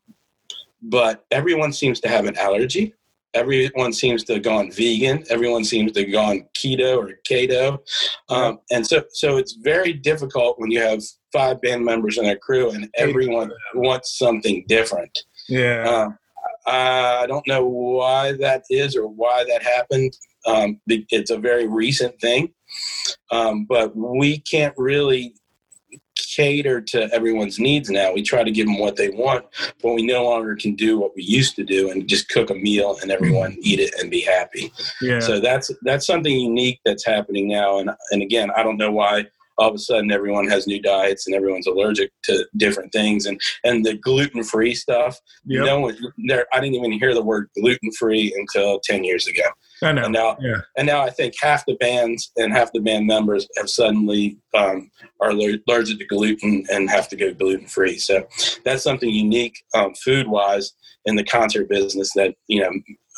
[0.82, 2.94] but everyone seems to have an allergy.
[3.34, 5.24] Everyone seems to have gone vegan.
[5.30, 7.80] Everyone seems to have gone keto or keto,
[8.30, 12.36] um, and so so it's very difficult when you have five band members in a
[12.36, 15.26] crew and everyone wants something different.
[15.48, 16.18] Yeah, Um,
[16.66, 20.18] I don't know why that is or why that happened.
[20.46, 22.54] Um, it's a very recent thing,
[23.32, 25.34] um, but we can't really
[26.36, 28.14] cater to everyone's needs now.
[28.14, 29.46] We try to give them what they want,
[29.82, 32.56] but we no longer can do what we used to do and just cook a
[32.56, 33.62] meal and everyone mm-hmm.
[33.64, 34.72] eat it and be happy.
[35.02, 35.20] yeah.
[35.20, 37.80] So that's that's something unique that's happening now.
[37.80, 39.26] And and again, I don't know why
[39.60, 43.40] all of a sudden everyone has new diets and everyone's allergic to different things and
[43.64, 45.20] and the gluten free stuff.
[45.46, 45.66] Yep.
[45.66, 46.46] No one there.
[46.54, 49.44] I didn't even hear the word gluten free until ten years ago.
[49.82, 50.06] I know.
[50.06, 53.48] And now yeah, and now I think half the bands and half the band members
[53.58, 54.90] have suddenly um,
[55.20, 57.98] are aller- allergic to gluten and have to go gluten free.
[57.98, 58.28] So
[58.66, 60.74] that's something unique um, food wise
[61.06, 62.72] in the concert business that you know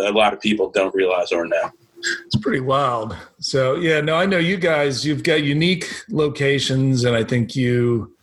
[0.07, 1.71] a lot of people don't realize or know.
[2.25, 3.15] it's pretty wild.
[3.39, 5.05] So yeah, no, I know you guys.
[5.05, 8.15] You've got unique locations, and I think you.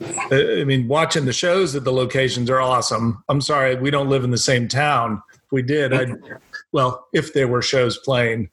[0.00, 3.24] I I mean, watching the shows at the locations are awesome.
[3.28, 5.22] I'm sorry, we don't live in the same town.
[5.32, 6.16] If we did, I'd
[6.76, 8.50] well, if there were shows playing,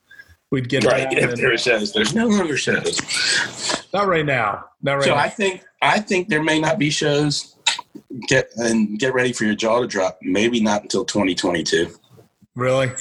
[0.49, 1.11] we'd get Right.
[1.11, 2.97] If there are shows, there's no longer shows.
[3.93, 4.63] Not right now.
[4.81, 5.17] Not right So now.
[5.17, 7.57] I think I think there may not be shows.
[8.29, 10.19] Get and get ready for your jaw to drop.
[10.21, 11.93] Maybe not until 2022.
[12.55, 12.93] really?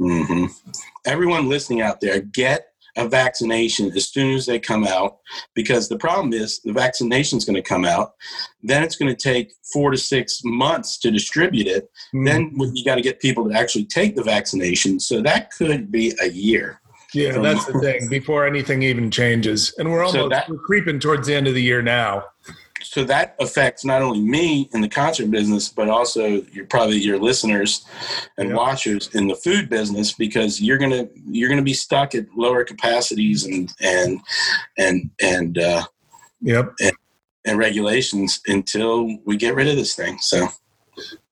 [0.00, 0.46] Mm-hmm.
[1.06, 5.18] Everyone listening out there, get a vaccination as soon as they come out,
[5.54, 8.12] because the problem is the vaccination is going to come out.
[8.62, 11.90] Then it's going to take four to six months to distribute it.
[12.14, 15.00] Mm, Then you got to get people to actually take the vaccination.
[15.00, 16.80] So that could be a year.
[17.12, 18.08] yeah, that's the thing.
[18.08, 21.54] Before anything even changes, and we're So almost that- we're creeping towards the end of
[21.54, 22.24] the year now.
[22.84, 27.18] So that affects not only me in the concert business, but also your probably your
[27.18, 27.84] listeners
[28.38, 32.64] and watchers in the food business because you're gonna you're gonna be stuck at lower
[32.64, 34.20] capacities and and
[34.78, 35.84] and and uh,
[36.42, 36.74] Yep.
[37.46, 40.18] and regulations until we get rid of this thing.
[40.20, 40.48] So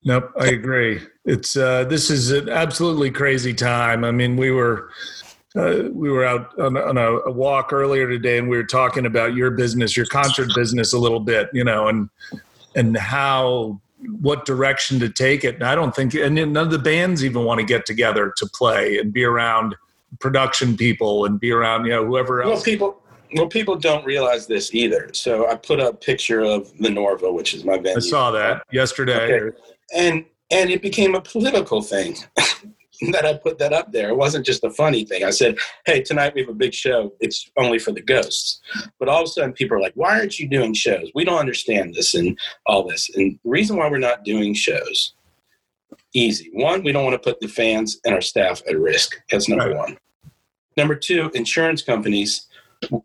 [0.03, 1.01] Nope, I agree.
[1.23, 4.03] It's uh, this is an absolutely crazy time.
[4.03, 4.89] I mean, we were
[5.55, 9.05] uh, we were out on, on a, a, walk earlier today, and we were talking
[9.05, 12.09] about your business, your concert business, a little bit, you know, and
[12.75, 13.79] and how
[14.21, 15.55] what direction to take it.
[15.55, 18.45] And I don't think, and none of the bands even want to get together to
[18.47, 19.75] play and be around
[20.19, 22.55] production people and be around, you know, whoever else.
[22.55, 23.01] Well, people,
[23.35, 25.09] well, people don't realize this either.
[25.13, 27.97] So I put a picture of the Norva, which is my venue.
[27.97, 29.41] I saw that yesterday.
[29.41, 29.57] Okay.
[29.95, 32.17] And and it became a political thing.
[33.11, 34.09] that I put that up there.
[34.09, 35.23] It wasn't just a funny thing.
[35.23, 37.13] I said, "Hey, tonight we have a big show.
[37.19, 38.61] It's only for the ghosts."
[38.99, 41.11] But all of a sudden, people are like, "Why aren't you doing shows?
[41.15, 45.13] We don't understand this and all this." And the reason why we're not doing shows,
[46.13, 46.49] easy.
[46.53, 49.15] One, we don't want to put the fans and our staff at risk.
[49.31, 49.77] That's number right.
[49.77, 49.97] one.
[50.77, 52.47] Number two, insurance companies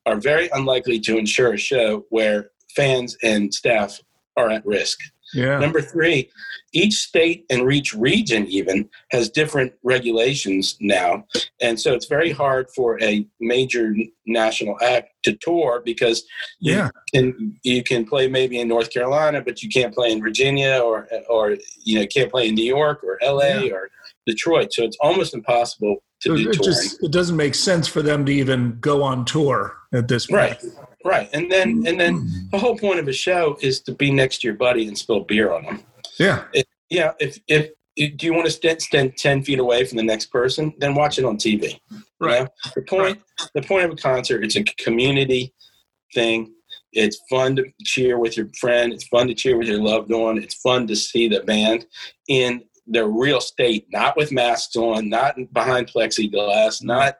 [0.07, 4.01] are very unlikely to insure a show where fans and staff
[4.37, 4.99] are at risk.
[5.35, 5.59] Yeah.
[5.59, 6.31] Number three,
[6.73, 11.25] each state and each region even has different regulations now.
[11.61, 13.95] And so it's very hard for a major
[14.27, 16.25] national act to tour because
[16.61, 16.91] yeah.
[17.13, 20.81] you can, you can play maybe in North Carolina, but you can't play in Virginia
[20.83, 23.73] or, or you know, can't play in New York or LA yeah.
[23.73, 23.91] or
[24.27, 24.73] Detroit.
[24.73, 26.65] So it's almost impossible to do it touring.
[26.65, 30.41] Just, it doesn't make sense for them to even go on tour at this point.
[30.41, 30.88] Right.
[31.05, 31.29] Right.
[31.33, 34.49] And then and then the whole point of a show is to be next to
[34.49, 35.83] your buddy and spill beer on them.
[36.19, 36.45] Yeah.
[36.53, 37.13] It, yeah.
[37.21, 40.73] If if do you want to stand, stand 10 feet away from the next person
[40.79, 41.81] then watch it on tv
[42.21, 42.49] right know?
[42.77, 43.51] the point right.
[43.55, 45.53] the point of a concert it's a community
[46.15, 46.55] thing
[46.93, 50.39] it's fun to cheer with your friend it's fun to cheer with your loved one
[50.39, 51.87] it's fun to see the band
[52.29, 57.17] in their real state not with masks on not behind plexiglass not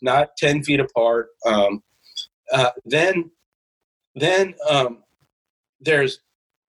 [0.00, 1.82] not 10 feet apart um,
[2.52, 3.30] uh, then
[4.14, 4.98] then um,
[5.80, 6.20] there's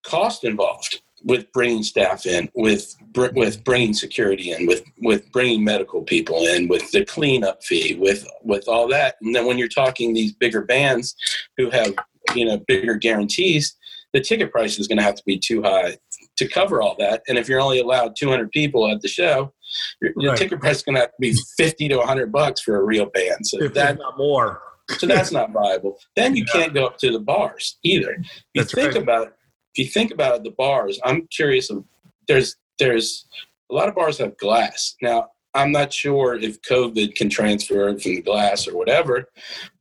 [0.04, 6.02] cost involved with bringing staff in, with with bringing security in, with with bringing medical
[6.04, 9.16] people in, with the cleanup fee, with with all that.
[9.22, 11.16] And then when you're talking these bigger bands
[11.58, 11.94] who have
[12.36, 13.76] you know bigger guarantees,
[14.14, 15.98] the ticket price is going to have to be too high
[16.38, 17.22] to cover all that.
[17.28, 19.54] And if you're only allowed 200 people at the show,
[20.02, 20.38] your, your right.
[20.38, 23.06] ticket price is going to have to be 50 to 100 bucks for a real
[23.06, 23.46] band.
[23.46, 24.62] So if that not more.
[24.90, 25.98] So that's not viable.
[26.16, 26.62] Then you yeah.
[26.62, 28.18] can't go up to the bars either.
[28.54, 29.04] You that's think right.
[29.04, 29.34] about
[29.76, 31.70] if you think about it, the bars, I'm curious.
[31.70, 31.84] Of,
[32.28, 33.28] there's there's
[33.72, 34.96] a lot of bars have glass.
[35.02, 39.26] Now I'm not sure if COVID can transfer from the glass or whatever,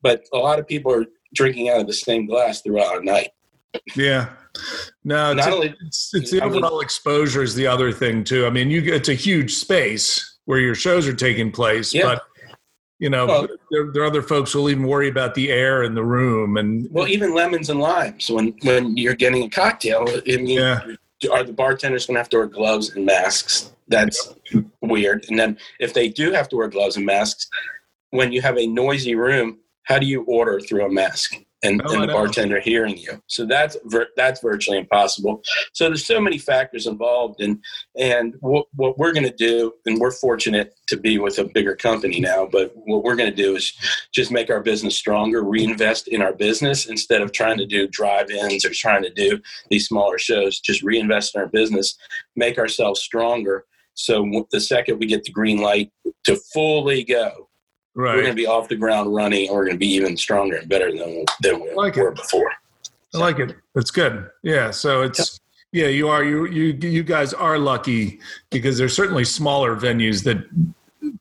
[0.02, 3.30] but a lot of people are drinking out of the same glass throughout the night.
[3.96, 4.28] Yeah.
[5.02, 8.46] No, it's, only, it's, it's the overall exposure is the other thing too.
[8.46, 12.02] I mean, you it's a huge space where your shows are taking place, yeah.
[12.02, 12.22] but
[13.02, 15.92] you know, well, there, there, are other folks who'll even worry about the air in
[15.92, 20.06] the room and well, even lemons and limes when when you're getting a cocktail.
[20.08, 20.80] I mean, yeah.
[21.32, 23.72] are the bartenders going to have to wear gloves and masks?
[23.88, 24.32] That's
[24.82, 25.26] weird.
[25.28, 27.48] And then if they do have to wear gloves and masks,
[28.10, 31.34] when you have a noisy room, how do you order through a mask?
[31.62, 33.22] And, oh, and the bartender hearing you.
[33.26, 33.76] So that's
[34.16, 35.42] that's virtually impossible.
[35.72, 37.62] So there's so many factors involved, and
[37.98, 41.76] and what what we're going to do, and we're fortunate to be with a bigger
[41.76, 42.48] company now.
[42.50, 43.72] But what we're going to do is
[44.12, 48.64] just make our business stronger, reinvest in our business instead of trying to do drive-ins
[48.64, 50.60] or trying to do these smaller shows.
[50.60, 51.96] Just reinvest in our business,
[52.36, 53.64] make ourselves stronger.
[53.94, 55.90] So the second we get the green light
[56.24, 57.48] to fully go,
[57.94, 58.14] Right.
[58.14, 60.56] We're going to be off the ground running, and we're going to be even stronger
[60.56, 62.16] and better than than we like were it.
[62.16, 62.50] before.
[63.14, 63.54] I like it.
[63.74, 64.30] That's good.
[64.42, 64.70] Yeah.
[64.70, 65.38] So it's
[65.72, 70.38] yeah, you are you you you guys are lucky because there's certainly smaller venues that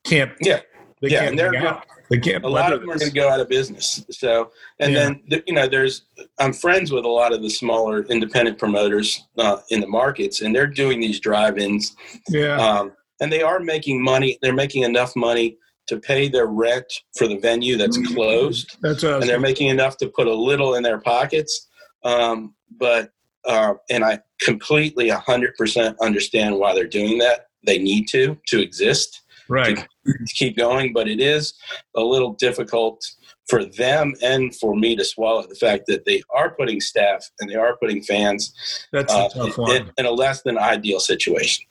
[0.04, 0.32] can't.
[0.40, 0.62] Yeah.
[1.02, 1.82] They yeah, can't and they're
[2.12, 2.44] they can't.
[2.44, 4.04] A lot of them are going to go out of business.
[4.12, 5.14] So, and yeah.
[5.30, 6.04] then you know, there's
[6.40, 10.54] I'm friends with a lot of the smaller independent promoters uh, in the markets, and
[10.54, 11.96] they're doing these drive-ins.
[12.28, 12.58] Yeah.
[12.58, 14.38] Um, and they are making money.
[14.42, 15.58] They're making enough money
[15.92, 16.86] to pay their rent
[17.18, 18.14] for the venue that's mm-hmm.
[18.14, 18.78] closed.
[18.82, 21.68] That's and they're making enough to put a little in their pockets.
[22.04, 23.12] Um, but
[23.46, 27.48] uh, and I completely 100% understand why they're doing that.
[27.66, 29.76] They need to to exist, right?
[29.76, 31.54] To, to keep going, but it is
[31.96, 33.04] a little difficult
[33.50, 37.50] for them and for me to swallow the fact that they are putting staff and
[37.50, 38.54] they are putting fans
[38.94, 39.28] That's uh,
[39.70, 41.66] in, in, a less than ideal situation.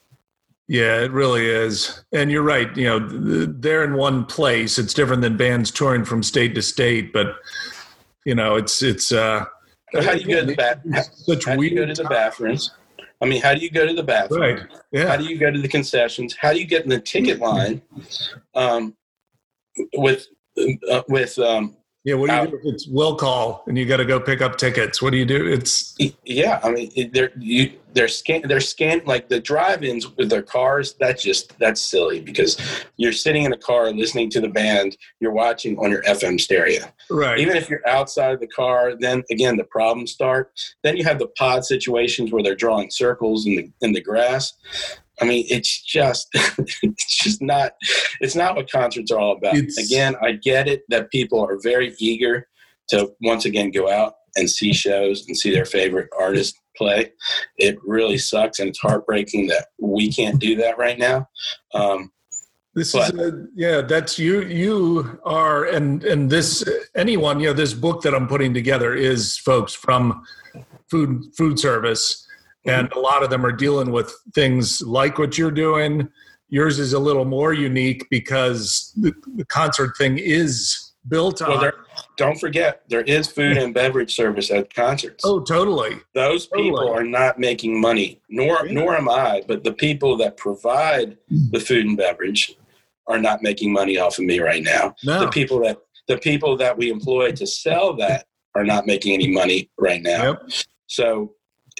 [0.67, 2.03] Yeah, it really is.
[2.13, 2.75] And you're right.
[2.77, 4.77] You know, they're in one place.
[4.77, 7.35] It's different than bands touring from state to state, but
[8.25, 9.11] you know, it's it's.
[9.11, 9.45] uh
[9.93, 10.93] How do you go to the bathroom?
[11.13, 12.71] Such how do you go to the bathrooms?
[13.21, 14.41] I mean, how do you go to the bathroom?
[14.41, 14.59] Right.
[14.91, 15.07] Yeah.
[15.07, 16.35] How do you go to the concessions?
[16.39, 17.81] How do you get in the ticket line
[18.55, 18.95] um,
[19.95, 20.27] with
[20.89, 23.85] uh, with um, Yeah, what do you uh, do if it's will call and you
[23.85, 25.03] got to go pick up tickets?
[25.03, 25.45] What do you do?
[25.45, 30.41] It's yeah, I mean they're you they're scan they're scan like the drive-ins with their
[30.41, 30.95] cars.
[30.99, 32.59] That's just that's silly because
[32.97, 34.97] you're sitting in a car listening to the band.
[35.19, 36.85] You're watching on your FM stereo.
[37.11, 37.37] right.
[37.37, 40.51] Even if you're outside of the car, then again the problems start.
[40.83, 44.53] Then you have the pod situations where they're drawing circles in the in the grass.
[45.21, 47.73] I mean, it's just it's just not
[48.19, 49.55] it's not what concerts are all about.
[49.55, 52.47] It's- again, I get it that people are very eager
[52.89, 57.11] to once again go out and see shows and see their favorite artist play.
[57.57, 61.27] It really sucks and it's heartbreaking that we can't do that right now.
[61.73, 62.11] Um,
[62.73, 64.41] This is a, yeah, that's you.
[64.43, 66.63] You are, and and this
[66.95, 70.23] anyone, you know, this book that I'm putting together is folks from
[70.89, 72.25] food food service,
[72.65, 72.99] and mm-hmm.
[72.99, 76.09] a lot of them are dealing with things like what you're doing.
[76.49, 81.59] Yours is a little more unique because the, the concert thing is built on well,
[81.59, 81.73] there,
[82.17, 85.23] don't forget there is food and beverage service at concerts.
[85.25, 85.97] Oh, totally.
[86.13, 88.73] those people are not making money nor Yeah.
[88.73, 92.55] nor am i but the people that provide the food and beverage
[93.07, 95.21] are not making money off of me right now No.
[95.21, 99.27] the people that the people that we employ to sell that are not making any
[99.27, 100.51] money right now Yep.
[100.85, 101.33] so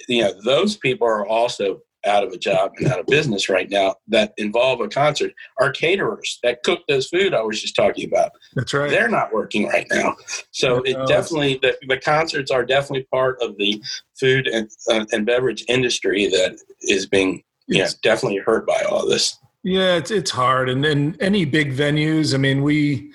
[0.08, 3.70] you know those people are also out of a job and out of business right
[3.70, 8.08] now that involve a concert our caterers that cook those food i was just talking
[8.08, 8.90] about That's right.
[8.90, 10.16] they're not working right now.
[10.50, 13.80] So it definitely the, the concerts are definitely part of the
[14.18, 19.38] food and uh, and beverage industry that is being yeah definitely hurt by all this.
[19.62, 22.34] Yeah, it's it's hard, and then any big venues.
[22.34, 23.12] I mean, we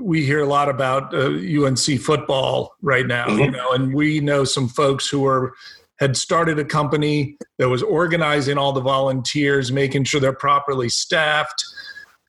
[0.00, 1.28] we hear a lot about uh,
[1.64, 3.52] UNC football right now, you Mhm.
[3.52, 5.54] know, and we know some folks who are
[6.00, 11.64] had started a company that was organizing all the volunteers, making sure they're properly staffed.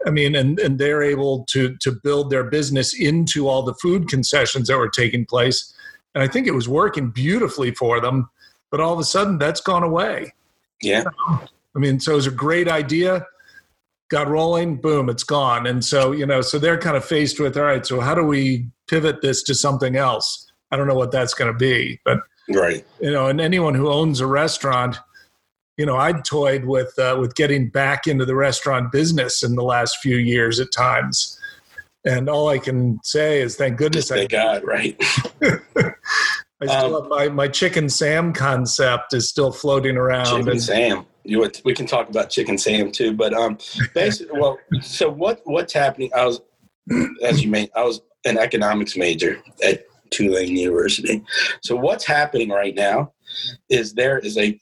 [0.06, 4.08] I mean, and and they're able to to build their business into all the food
[4.08, 5.74] concessions that were taking place,
[6.14, 8.30] and I think it was working beautifully for them.
[8.70, 10.34] But all of a sudden, that's gone away.
[10.82, 11.06] Yeah,
[11.76, 13.26] I mean, so it was a great idea,
[14.10, 15.68] got rolling, boom, it's gone.
[15.68, 18.24] And so, you know, so they're kind of faced with, all right, so how do
[18.24, 20.52] we pivot this to something else?
[20.72, 22.20] I don't know what that's going to be, but
[22.50, 22.86] right.
[23.00, 24.98] you know, and anyone who owns a restaurant,
[25.78, 29.64] you know, I'd toyed with uh, with getting back into the restaurant business in the
[29.64, 31.40] last few years at times.
[32.06, 34.96] And all I can say is, thank goodness Just I, thank God, right?
[35.42, 40.26] I still Um, have my, my chicken Sam concept is still floating around.
[40.28, 41.06] Chicken and- Sam.
[41.28, 43.58] You would, we can talk about Chicken Sam too, but um,
[43.96, 46.12] basically, well, so what what's happening?
[46.16, 46.40] I was,
[47.24, 51.24] as you may, I was an economics major at Tulane University.
[51.64, 53.14] So what's happening right now
[53.70, 54.60] is there is a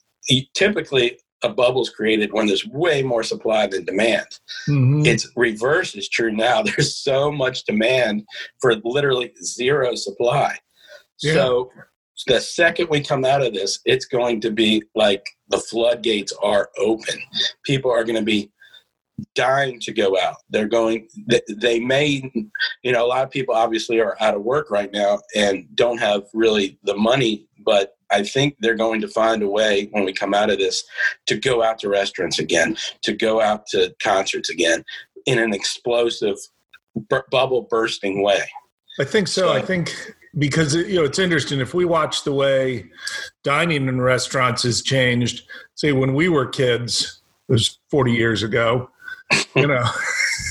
[0.53, 4.25] typically a bubble's created when there's way more supply than demand.
[4.67, 5.05] Mhm.
[5.05, 6.61] It's reverse is true now.
[6.63, 8.23] There's so much demand
[8.61, 10.57] for literally zero supply.
[11.21, 11.33] Yeah.
[11.33, 11.71] So
[12.27, 16.69] the second we come out of this, it's going to be like the floodgates are
[16.77, 17.19] open.
[17.65, 18.49] People are going to be
[19.35, 20.37] dying to go out.
[20.49, 22.31] They're going, they, they may,
[22.83, 25.99] you know, a lot of people obviously are out of work right now and don't
[25.99, 30.13] have really the money, but I think they're going to find a way when we
[30.13, 30.83] come out of this
[31.27, 34.83] to go out to restaurants again, to go out to concerts again
[35.25, 36.37] in an explosive
[36.95, 38.43] bu- bubble bursting way.
[38.99, 39.47] I think so.
[39.47, 39.95] So- I think
[40.37, 42.89] because you know it's interesting if we watch the way
[43.43, 45.43] dining in restaurants has changed.
[45.75, 48.89] Say when we were kids, it was forty years ago.
[49.55, 49.85] You know,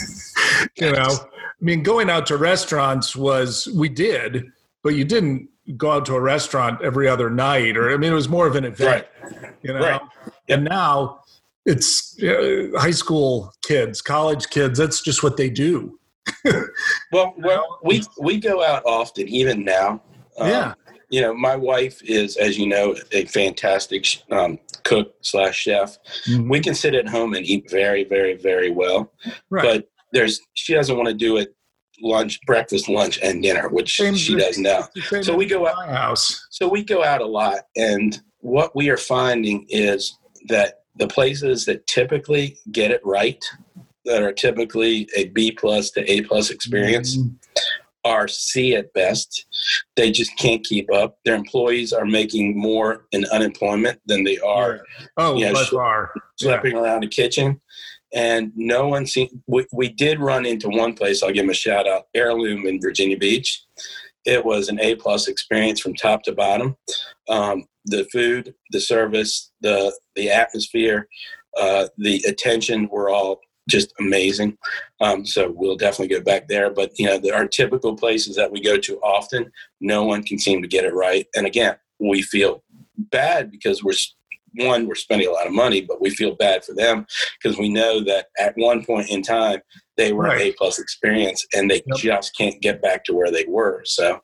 [0.77, 1.09] you know.
[1.09, 4.47] I mean, going out to restaurants was we did,
[4.83, 8.15] but you didn't go out to a restaurant every other night, or I mean, it
[8.17, 9.07] was more of an event.
[9.63, 10.01] You know, Right.
[10.49, 11.21] and now
[11.65, 14.77] it's uh, high school kids, college kids.
[14.79, 15.99] That's just what they do.
[17.13, 20.01] Well, well, we we go out often, even now.
[20.39, 20.75] Um, Yeah.
[21.11, 25.97] You know, my wife is, as you know, a fantastic um, cook slash chef.
[26.27, 26.49] Mhm.
[26.51, 29.13] We can sit at home and eat very, very, very well.
[29.51, 29.63] Right.
[29.65, 31.55] But there's she doesn't want to do it
[32.01, 34.89] lunch, breakfast, lunch, and dinner, which Same- she does now.
[35.23, 35.89] So we go out.
[35.89, 36.47] house.
[36.51, 40.17] So we go out a lot, and what we are finding is
[40.49, 43.43] that the places that typically get it right,
[44.05, 47.35] that are typically a B plus to A plus experience, Mhm.
[48.05, 49.47] Are C at best.
[49.97, 51.19] They just can't keep up.
[51.25, 54.81] Their employees are making more in unemployment than they are
[55.17, 55.79] Oh, Yeah, by sure.
[55.81, 56.13] far.
[56.43, 57.61] schlepping around the kitchen.
[58.15, 59.43] And no one seen.
[59.47, 61.23] We, we did run into one place.
[61.23, 62.09] I'll give them a shout out.
[62.15, 63.65] Heirloom in Virginia Beach.
[64.27, 66.77] It was an A plus experience from top to bottom.
[67.29, 71.09] Um, the food, the service, the the atmosphere,
[71.59, 74.57] uh, the attention were all just amazing.
[75.01, 76.71] Um, so we'll definitely go back there.
[76.71, 79.51] But you know, there are typical places that we go to often.
[79.81, 81.27] No one can seem to get it right.
[81.37, 82.63] And again, we feel
[82.97, 83.95] bad because we're
[84.57, 87.07] one we're spending a lot of money, but we feel bad for them
[87.43, 89.61] because we know that at one point in time
[89.97, 90.41] they were right.
[90.41, 91.99] A plus experience and they yep.
[91.99, 93.83] just can't get back to where they were.
[93.85, 94.21] So,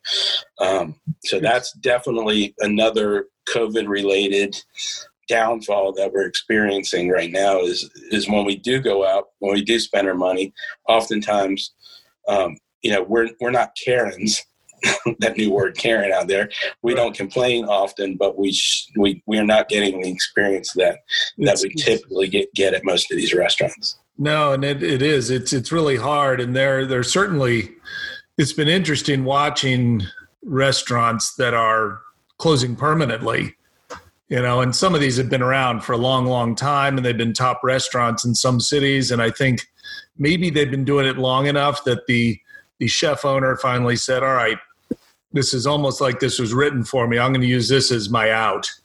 [0.60, 4.56] um, so that's definitely another COVID related
[5.28, 9.62] downfall that we're experiencing right now is is when we do go out, when we
[9.62, 10.52] do spend our money,
[10.88, 11.72] oftentimes,
[12.26, 14.44] um, you know, we're we're not Karens.
[15.18, 16.48] that new word Karen out there.
[16.82, 17.00] We right.
[17.00, 21.00] don't complain often, but we sh- we we are not getting the experience that
[21.38, 23.98] that it's, we typically get get at most of these restaurants.
[24.18, 25.30] No, and it, it is.
[25.30, 27.70] It's it's really hard, and there there's certainly.
[28.36, 30.00] It's been interesting watching
[30.44, 32.00] restaurants that are
[32.38, 33.56] closing permanently
[34.28, 37.04] you know and some of these have been around for a long long time and
[37.04, 39.66] they've been top restaurants in some cities and i think
[40.18, 42.38] maybe they've been doing it long enough that the
[42.78, 44.58] the chef owner finally said all right
[45.32, 47.18] this is almost like this was written for me.
[47.18, 48.70] I'm going to use this as my out.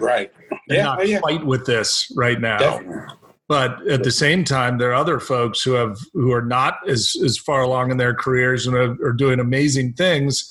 [0.00, 0.32] Right.
[0.68, 1.20] Yeah, not yeah.
[1.20, 2.58] fight with this right now.
[2.58, 3.14] Definitely.
[3.46, 7.14] but at the same time there are other folks who have who are not as
[7.22, 10.50] as far along in their careers and are, are doing amazing things.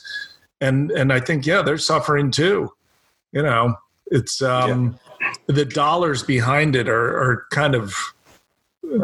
[0.61, 2.69] And and i think yeah they're suffering too
[3.31, 3.75] you know
[4.07, 5.33] it's um, yeah.
[5.47, 7.93] the dollars behind it are, are kind of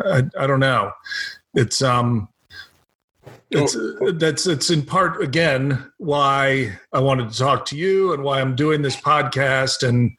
[0.05, 0.91] I, I don't know.
[1.53, 2.29] It's um
[3.49, 4.11] it's oh.
[4.11, 8.55] that's it's in part again why I wanted to talk to you and why I'm
[8.55, 10.11] doing this podcast and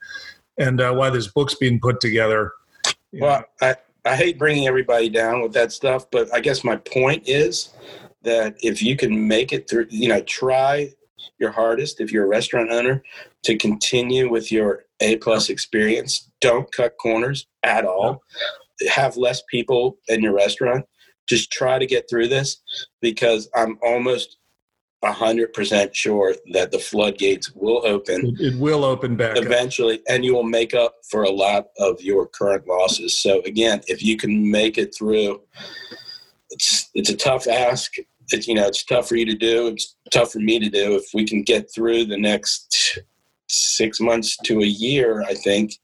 [0.58, 2.52] and uh, why this book's being put together.
[3.12, 7.22] Well, I I hate bringing everybody down with that stuff, but I guess my point
[7.26, 7.70] is
[8.22, 10.92] that if you can make it through, you know, try
[11.38, 13.02] your hardest if you're a restaurant owner
[13.44, 16.30] to continue with your A plus experience.
[16.40, 18.22] Don't cut corners at all.
[18.90, 20.84] Have less people in your restaurant.
[21.28, 22.62] Just try to get through this
[23.00, 24.38] because I'm almost
[25.04, 28.36] hundred percent sure that the floodgates will open.
[28.38, 30.02] It will open back eventually, up.
[30.08, 33.18] and you will make up for a lot of your current losses.
[33.18, 35.40] So again, if you can make it through,
[36.50, 37.94] it's it's a tough ask
[38.32, 39.68] it's you know it's tough for you to do.
[39.68, 40.94] It's tough for me to do.
[40.94, 43.00] If we can get through the next
[43.52, 45.78] six months to a year, I think,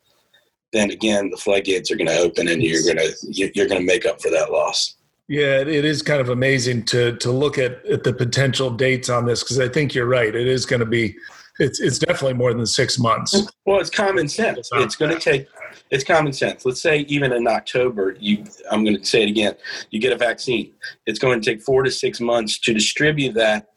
[0.73, 3.87] then again the floodgates are going to open, and you're going to you're going to
[3.87, 4.97] make up for that loss.
[5.29, 9.27] Yeah, it is kind of amazing to to look at, at the potential dates on
[9.27, 10.35] this because I think you're right.
[10.35, 11.17] It is going to be
[11.59, 13.47] it's it's definitely more than six months.
[13.67, 14.71] Well, it's common sense.
[14.75, 15.49] It's going to take
[15.91, 16.65] it's common sense.
[16.65, 19.55] Let's say even in October, you I'm going to say it again.
[19.91, 20.73] You get a vaccine.
[21.07, 23.69] It's going to take four to six months to distribute that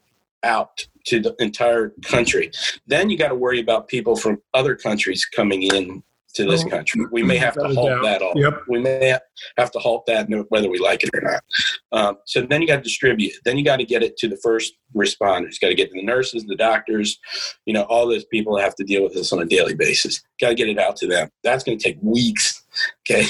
[0.42, 2.50] out to the entire country.
[2.86, 6.02] Then you got to worry about people from other countries coming in
[6.34, 7.04] to this country.
[7.10, 8.32] We may have to halt that all.
[8.34, 8.62] Yep.
[8.68, 9.18] We may
[9.58, 11.42] have to halt that whether we like it or not.
[11.92, 13.32] Um, so then you got to distribute.
[13.44, 15.60] Then you got to get it to the first responders.
[15.60, 17.18] Got to get to the nurses, the doctors,
[17.66, 20.22] you know, all those people have to deal with this on a daily basis.
[20.40, 21.28] Got to get it out to them.
[21.44, 22.64] That's going to take weeks.
[23.06, 23.26] Okay.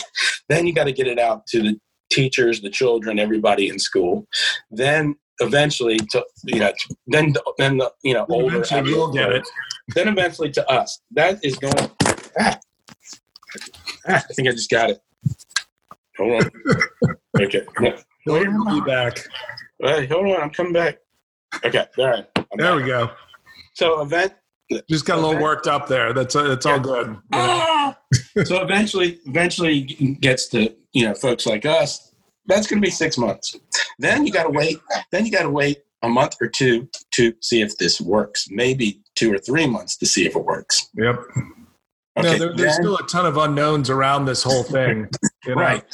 [0.49, 4.27] Then you got to get it out to the teachers, the children, everybody in school.
[4.71, 6.73] Then eventually to you know
[7.07, 9.49] then then the you know older eventually we'll get it
[9.95, 11.91] then eventually to us that is going
[12.39, 12.59] ah,
[14.07, 15.01] I think I just got it.
[16.19, 16.51] Hold on.
[17.41, 17.63] Okay.
[18.25, 19.19] He'll be back.
[19.81, 20.43] Hey, hold on.
[20.43, 20.99] I'm coming back.
[21.65, 21.87] Okay.
[21.99, 22.27] All right.
[22.37, 22.83] I'm there back.
[22.83, 23.11] we go.
[23.75, 24.35] So event.
[24.89, 26.13] Just got a little worked up there.
[26.13, 26.73] That's uh, that's yeah.
[26.73, 27.17] all good.
[27.33, 27.99] Ah!
[28.45, 29.83] so eventually, eventually
[30.21, 32.15] gets to you know folks like us.
[32.47, 33.55] That's going to be six months.
[33.99, 34.79] Then you got to wait.
[35.11, 38.49] Then you got to wait a month or two to see if this works.
[38.51, 40.89] Maybe two or three months to see if it works.
[40.95, 41.17] Yep.
[42.19, 45.09] Okay, no, there, there's then, still a ton of unknowns around this whole thing.
[45.45, 45.61] You know?
[45.61, 45.85] Right.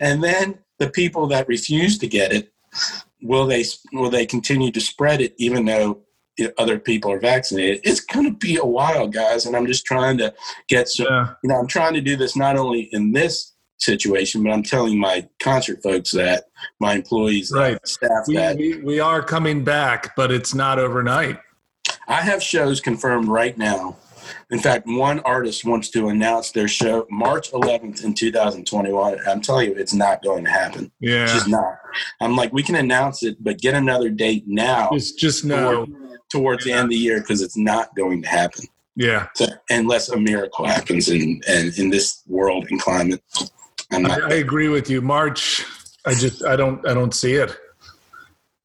[0.00, 2.52] And then the people that refuse to get it,
[3.22, 6.00] will they will they continue to spread it even though
[6.58, 7.82] other people are vaccinated?
[7.84, 9.46] It's going to be a while, guys.
[9.46, 10.34] And I'm just trying to
[10.66, 11.06] get some.
[11.08, 11.34] Yeah.
[11.44, 14.98] You know, I'm trying to do this not only in this situation, but I'm telling
[14.98, 16.44] my concert folks that
[16.80, 21.38] my employees, right, staff we, that we, we are coming back, but it's not overnight.
[22.08, 23.96] I have shows confirmed right now
[24.50, 29.18] in fact, one artist wants to announce their show March 11th in 2021.
[29.26, 30.90] I'm telling you, it's not going to happen.
[31.00, 31.78] Yeah, it's just not.
[32.20, 34.90] I'm like, we can announce it, but get another date now.
[34.92, 35.86] It's just no
[36.30, 36.74] towards yeah.
[36.74, 38.64] the end of the year because it's not going to happen.
[38.96, 43.22] Yeah, so, unless a miracle happens in in, in this world and climate.
[43.92, 45.00] I, I agree with you.
[45.00, 45.64] March,
[46.04, 47.56] I just I don't I don't see it.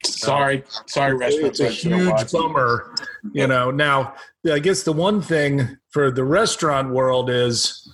[0.04, 2.94] Sorry, sorry, It's a huge bummer.
[3.34, 4.14] You know, now
[4.52, 7.92] I guess the one thing for the restaurant world is,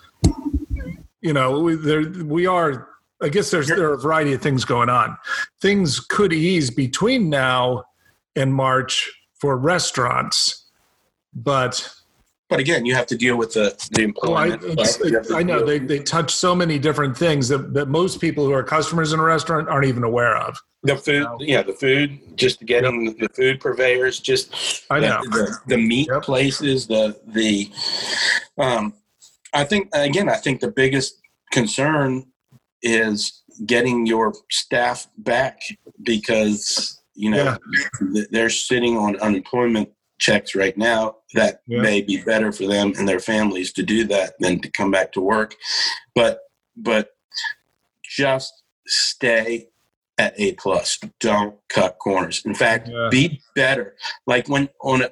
[1.22, 2.90] you know, we, there, we are
[3.22, 5.18] I guess there's there are a variety of things going on.
[5.62, 7.86] Things could ease between now
[8.36, 10.70] and March for restaurants,
[11.34, 11.94] but
[12.52, 14.62] but again, you have to deal with the the employment.
[14.62, 18.46] Oh, I, I, know they, they touch so many different things that, that most people
[18.46, 20.60] who are customers in a restaurant aren't even aware of.
[20.84, 23.18] The food, yeah, the food, just getting yep.
[23.20, 26.24] the food purveyors, just I know the, the, the meat yep.
[26.24, 27.72] places, the the.
[28.58, 28.96] Um,
[29.54, 31.22] I think again, I think the biggest
[31.54, 32.26] concern
[32.82, 35.62] is getting your staff back
[36.04, 37.58] because you know
[38.14, 38.24] yeah.
[38.30, 39.88] they're sitting on unemployment
[40.20, 41.82] checks right now that yeah.
[41.82, 45.12] may be better for them and their families to do that than to come back
[45.12, 45.56] to work
[46.16, 46.42] but
[46.76, 47.10] but
[48.04, 49.68] just stay
[50.18, 53.08] at a plus don't cut corners in fact yeah.
[53.10, 53.96] be better
[54.28, 55.12] like when on a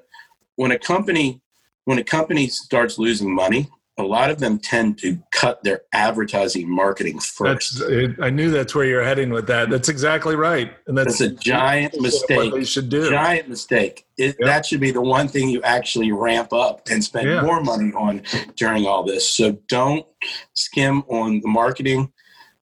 [0.55, 1.41] when a company
[1.85, 3.69] when a company starts losing money
[3.99, 7.79] a lot of them tend to cut their advertising marketing first.
[7.79, 9.69] That's, I knew that's where you're heading with that.
[9.69, 12.53] That's exactly right, and that's, that's a giant mistake.
[12.53, 14.05] they should do giant mistake.
[14.17, 14.47] It, yep.
[14.47, 17.41] That should be the one thing you actually ramp up and spend yeah.
[17.41, 18.23] more money on
[18.55, 19.29] during all this.
[19.29, 20.05] So don't
[20.53, 22.11] skim on the marketing.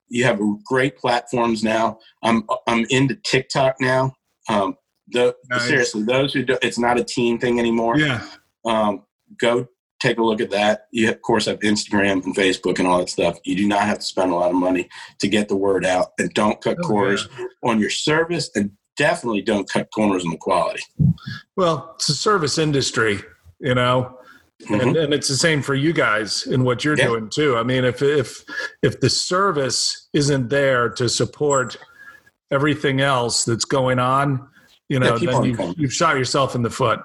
[0.10, 2.00] You have great platforms now.
[2.24, 4.14] I'm I'm into TikTok now.
[4.50, 4.76] Um,
[5.10, 5.68] the, nice.
[5.68, 7.98] Seriously, those who do, it's not a teen thing anymore.
[7.98, 8.26] Yeah.
[8.66, 9.04] Um,
[9.40, 9.68] go
[10.00, 10.88] take a look at that.
[10.92, 13.38] You, of course, have Instagram and Facebook and all that stuff.
[13.44, 14.90] You do not have to spend a lot of money
[15.20, 16.14] to get the word out.
[16.20, 17.46] And don't cut oh, corners yeah.
[17.64, 20.84] on your service and definitely don't cut corners on the quality.
[21.56, 23.20] Well, it's a service industry,
[23.60, 24.18] you know.
[24.64, 24.88] Mm-hmm.
[24.88, 27.06] And, and it's the same for you guys in what you're yeah.
[27.06, 27.58] doing too.
[27.58, 28.44] I mean, if if
[28.82, 31.78] if the service isn't there to support
[32.50, 34.48] everything else that's going on,
[34.90, 37.00] you know, yeah, then you've, you've shot yourself in the foot.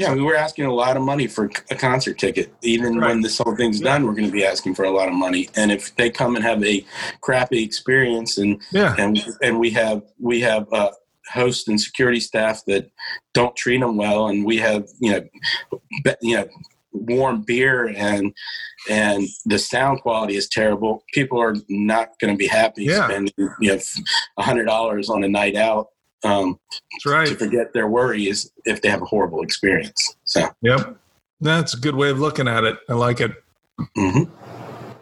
[0.00, 2.50] Yeah, we were asking a lot of money for a concert ticket.
[2.62, 3.08] Even right.
[3.08, 5.50] when this whole thing's done, we're going to be asking for a lot of money.
[5.56, 6.82] And if they come and have a
[7.20, 8.96] crappy experience, and yeah.
[8.98, 10.90] and and we have we have uh,
[11.30, 12.90] host and security staff that
[13.34, 15.20] don't treat them well, and we have you know
[16.02, 16.48] be, you know
[16.92, 18.32] warm beer and
[18.88, 21.04] and the sound quality is terrible.
[21.12, 23.06] People are not going to be happy yeah.
[23.06, 23.78] spending you know
[24.38, 25.88] a hundred dollars on a night out
[26.24, 26.58] um,
[26.92, 27.28] That's right.
[27.28, 30.16] to forget their worries if they have a horrible experience.
[30.24, 30.96] So, yep,
[31.40, 32.78] that's a good way of looking at it.
[32.88, 33.32] I like it.
[33.96, 34.30] Mm-hmm.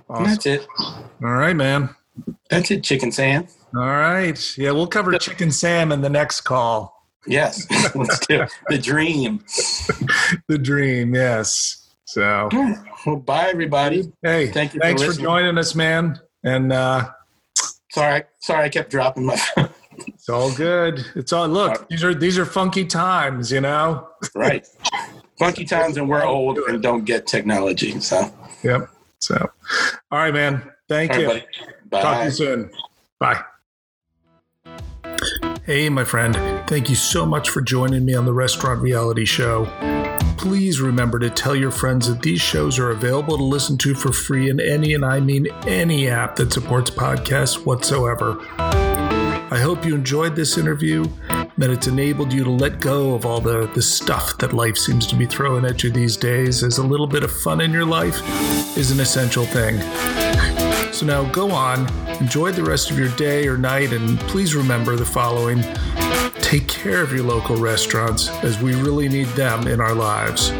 [0.08, 0.24] Awesome.
[0.24, 0.66] That's it.
[0.78, 1.90] All right, man.
[2.50, 3.46] That's it, Chicken Sam.
[3.74, 4.58] All right.
[4.58, 7.06] Yeah, we'll cover Chicken Sam in the next call.
[7.26, 9.44] Yes, let's do the dream.
[10.46, 11.88] the dream, yes.
[12.06, 12.48] So,
[13.04, 14.10] well, bye, everybody.
[14.22, 14.80] Hey, thank you.
[14.80, 16.18] Thanks for, for joining us, man.
[16.42, 17.10] And uh,
[17.90, 19.38] sorry, sorry, I kept dropping my.
[20.28, 21.06] It's all good.
[21.14, 21.80] It's all look.
[21.80, 24.10] Uh, these are these are funky times, you know.
[24.34, 24.68] right.
[25.38, 27.98] Funky times, and we're old and don't get technology.
[28.00, 28.30] So.
[28.62, 28.90] Yep.
[29.20, 29.50] So,
[30.10, 30.70] all right, man.
[30.86, 31.28] Thank all you.
[31.28, 31.46] Right,
[31.90, 32.70] Talk to you soon.
[33.18, 33.40] Bye.
[35.64, 36.34] Hey, my friend.
[36.68, 39.64] Thank you so much for joining me on the Restaurant Reality Show.
[40.36, 44.12] Please remember to tell your friends that these shows are available to listen to for
[44.12, 48.36] free in any, and I mean any app that supports podcasts whatsoever.
[49.50, 51.06] I hope you enjoyed this interview,
[51.56, 55.06] that it's enabled you to let go of all the, the stuff that life seems
[55.06, 57.86] to be throwing at you these days, as a little bit of fun in your
[57.86, 58.20] life
[58.76, 59.80] is an essential thing.
[60.92, 61.88] So now go on,
[62.20, 65.62] enjoy the rest of your day or night, and please remember the following
[66.42, 70.52] take care of your local restaurants as we really need them in our lives.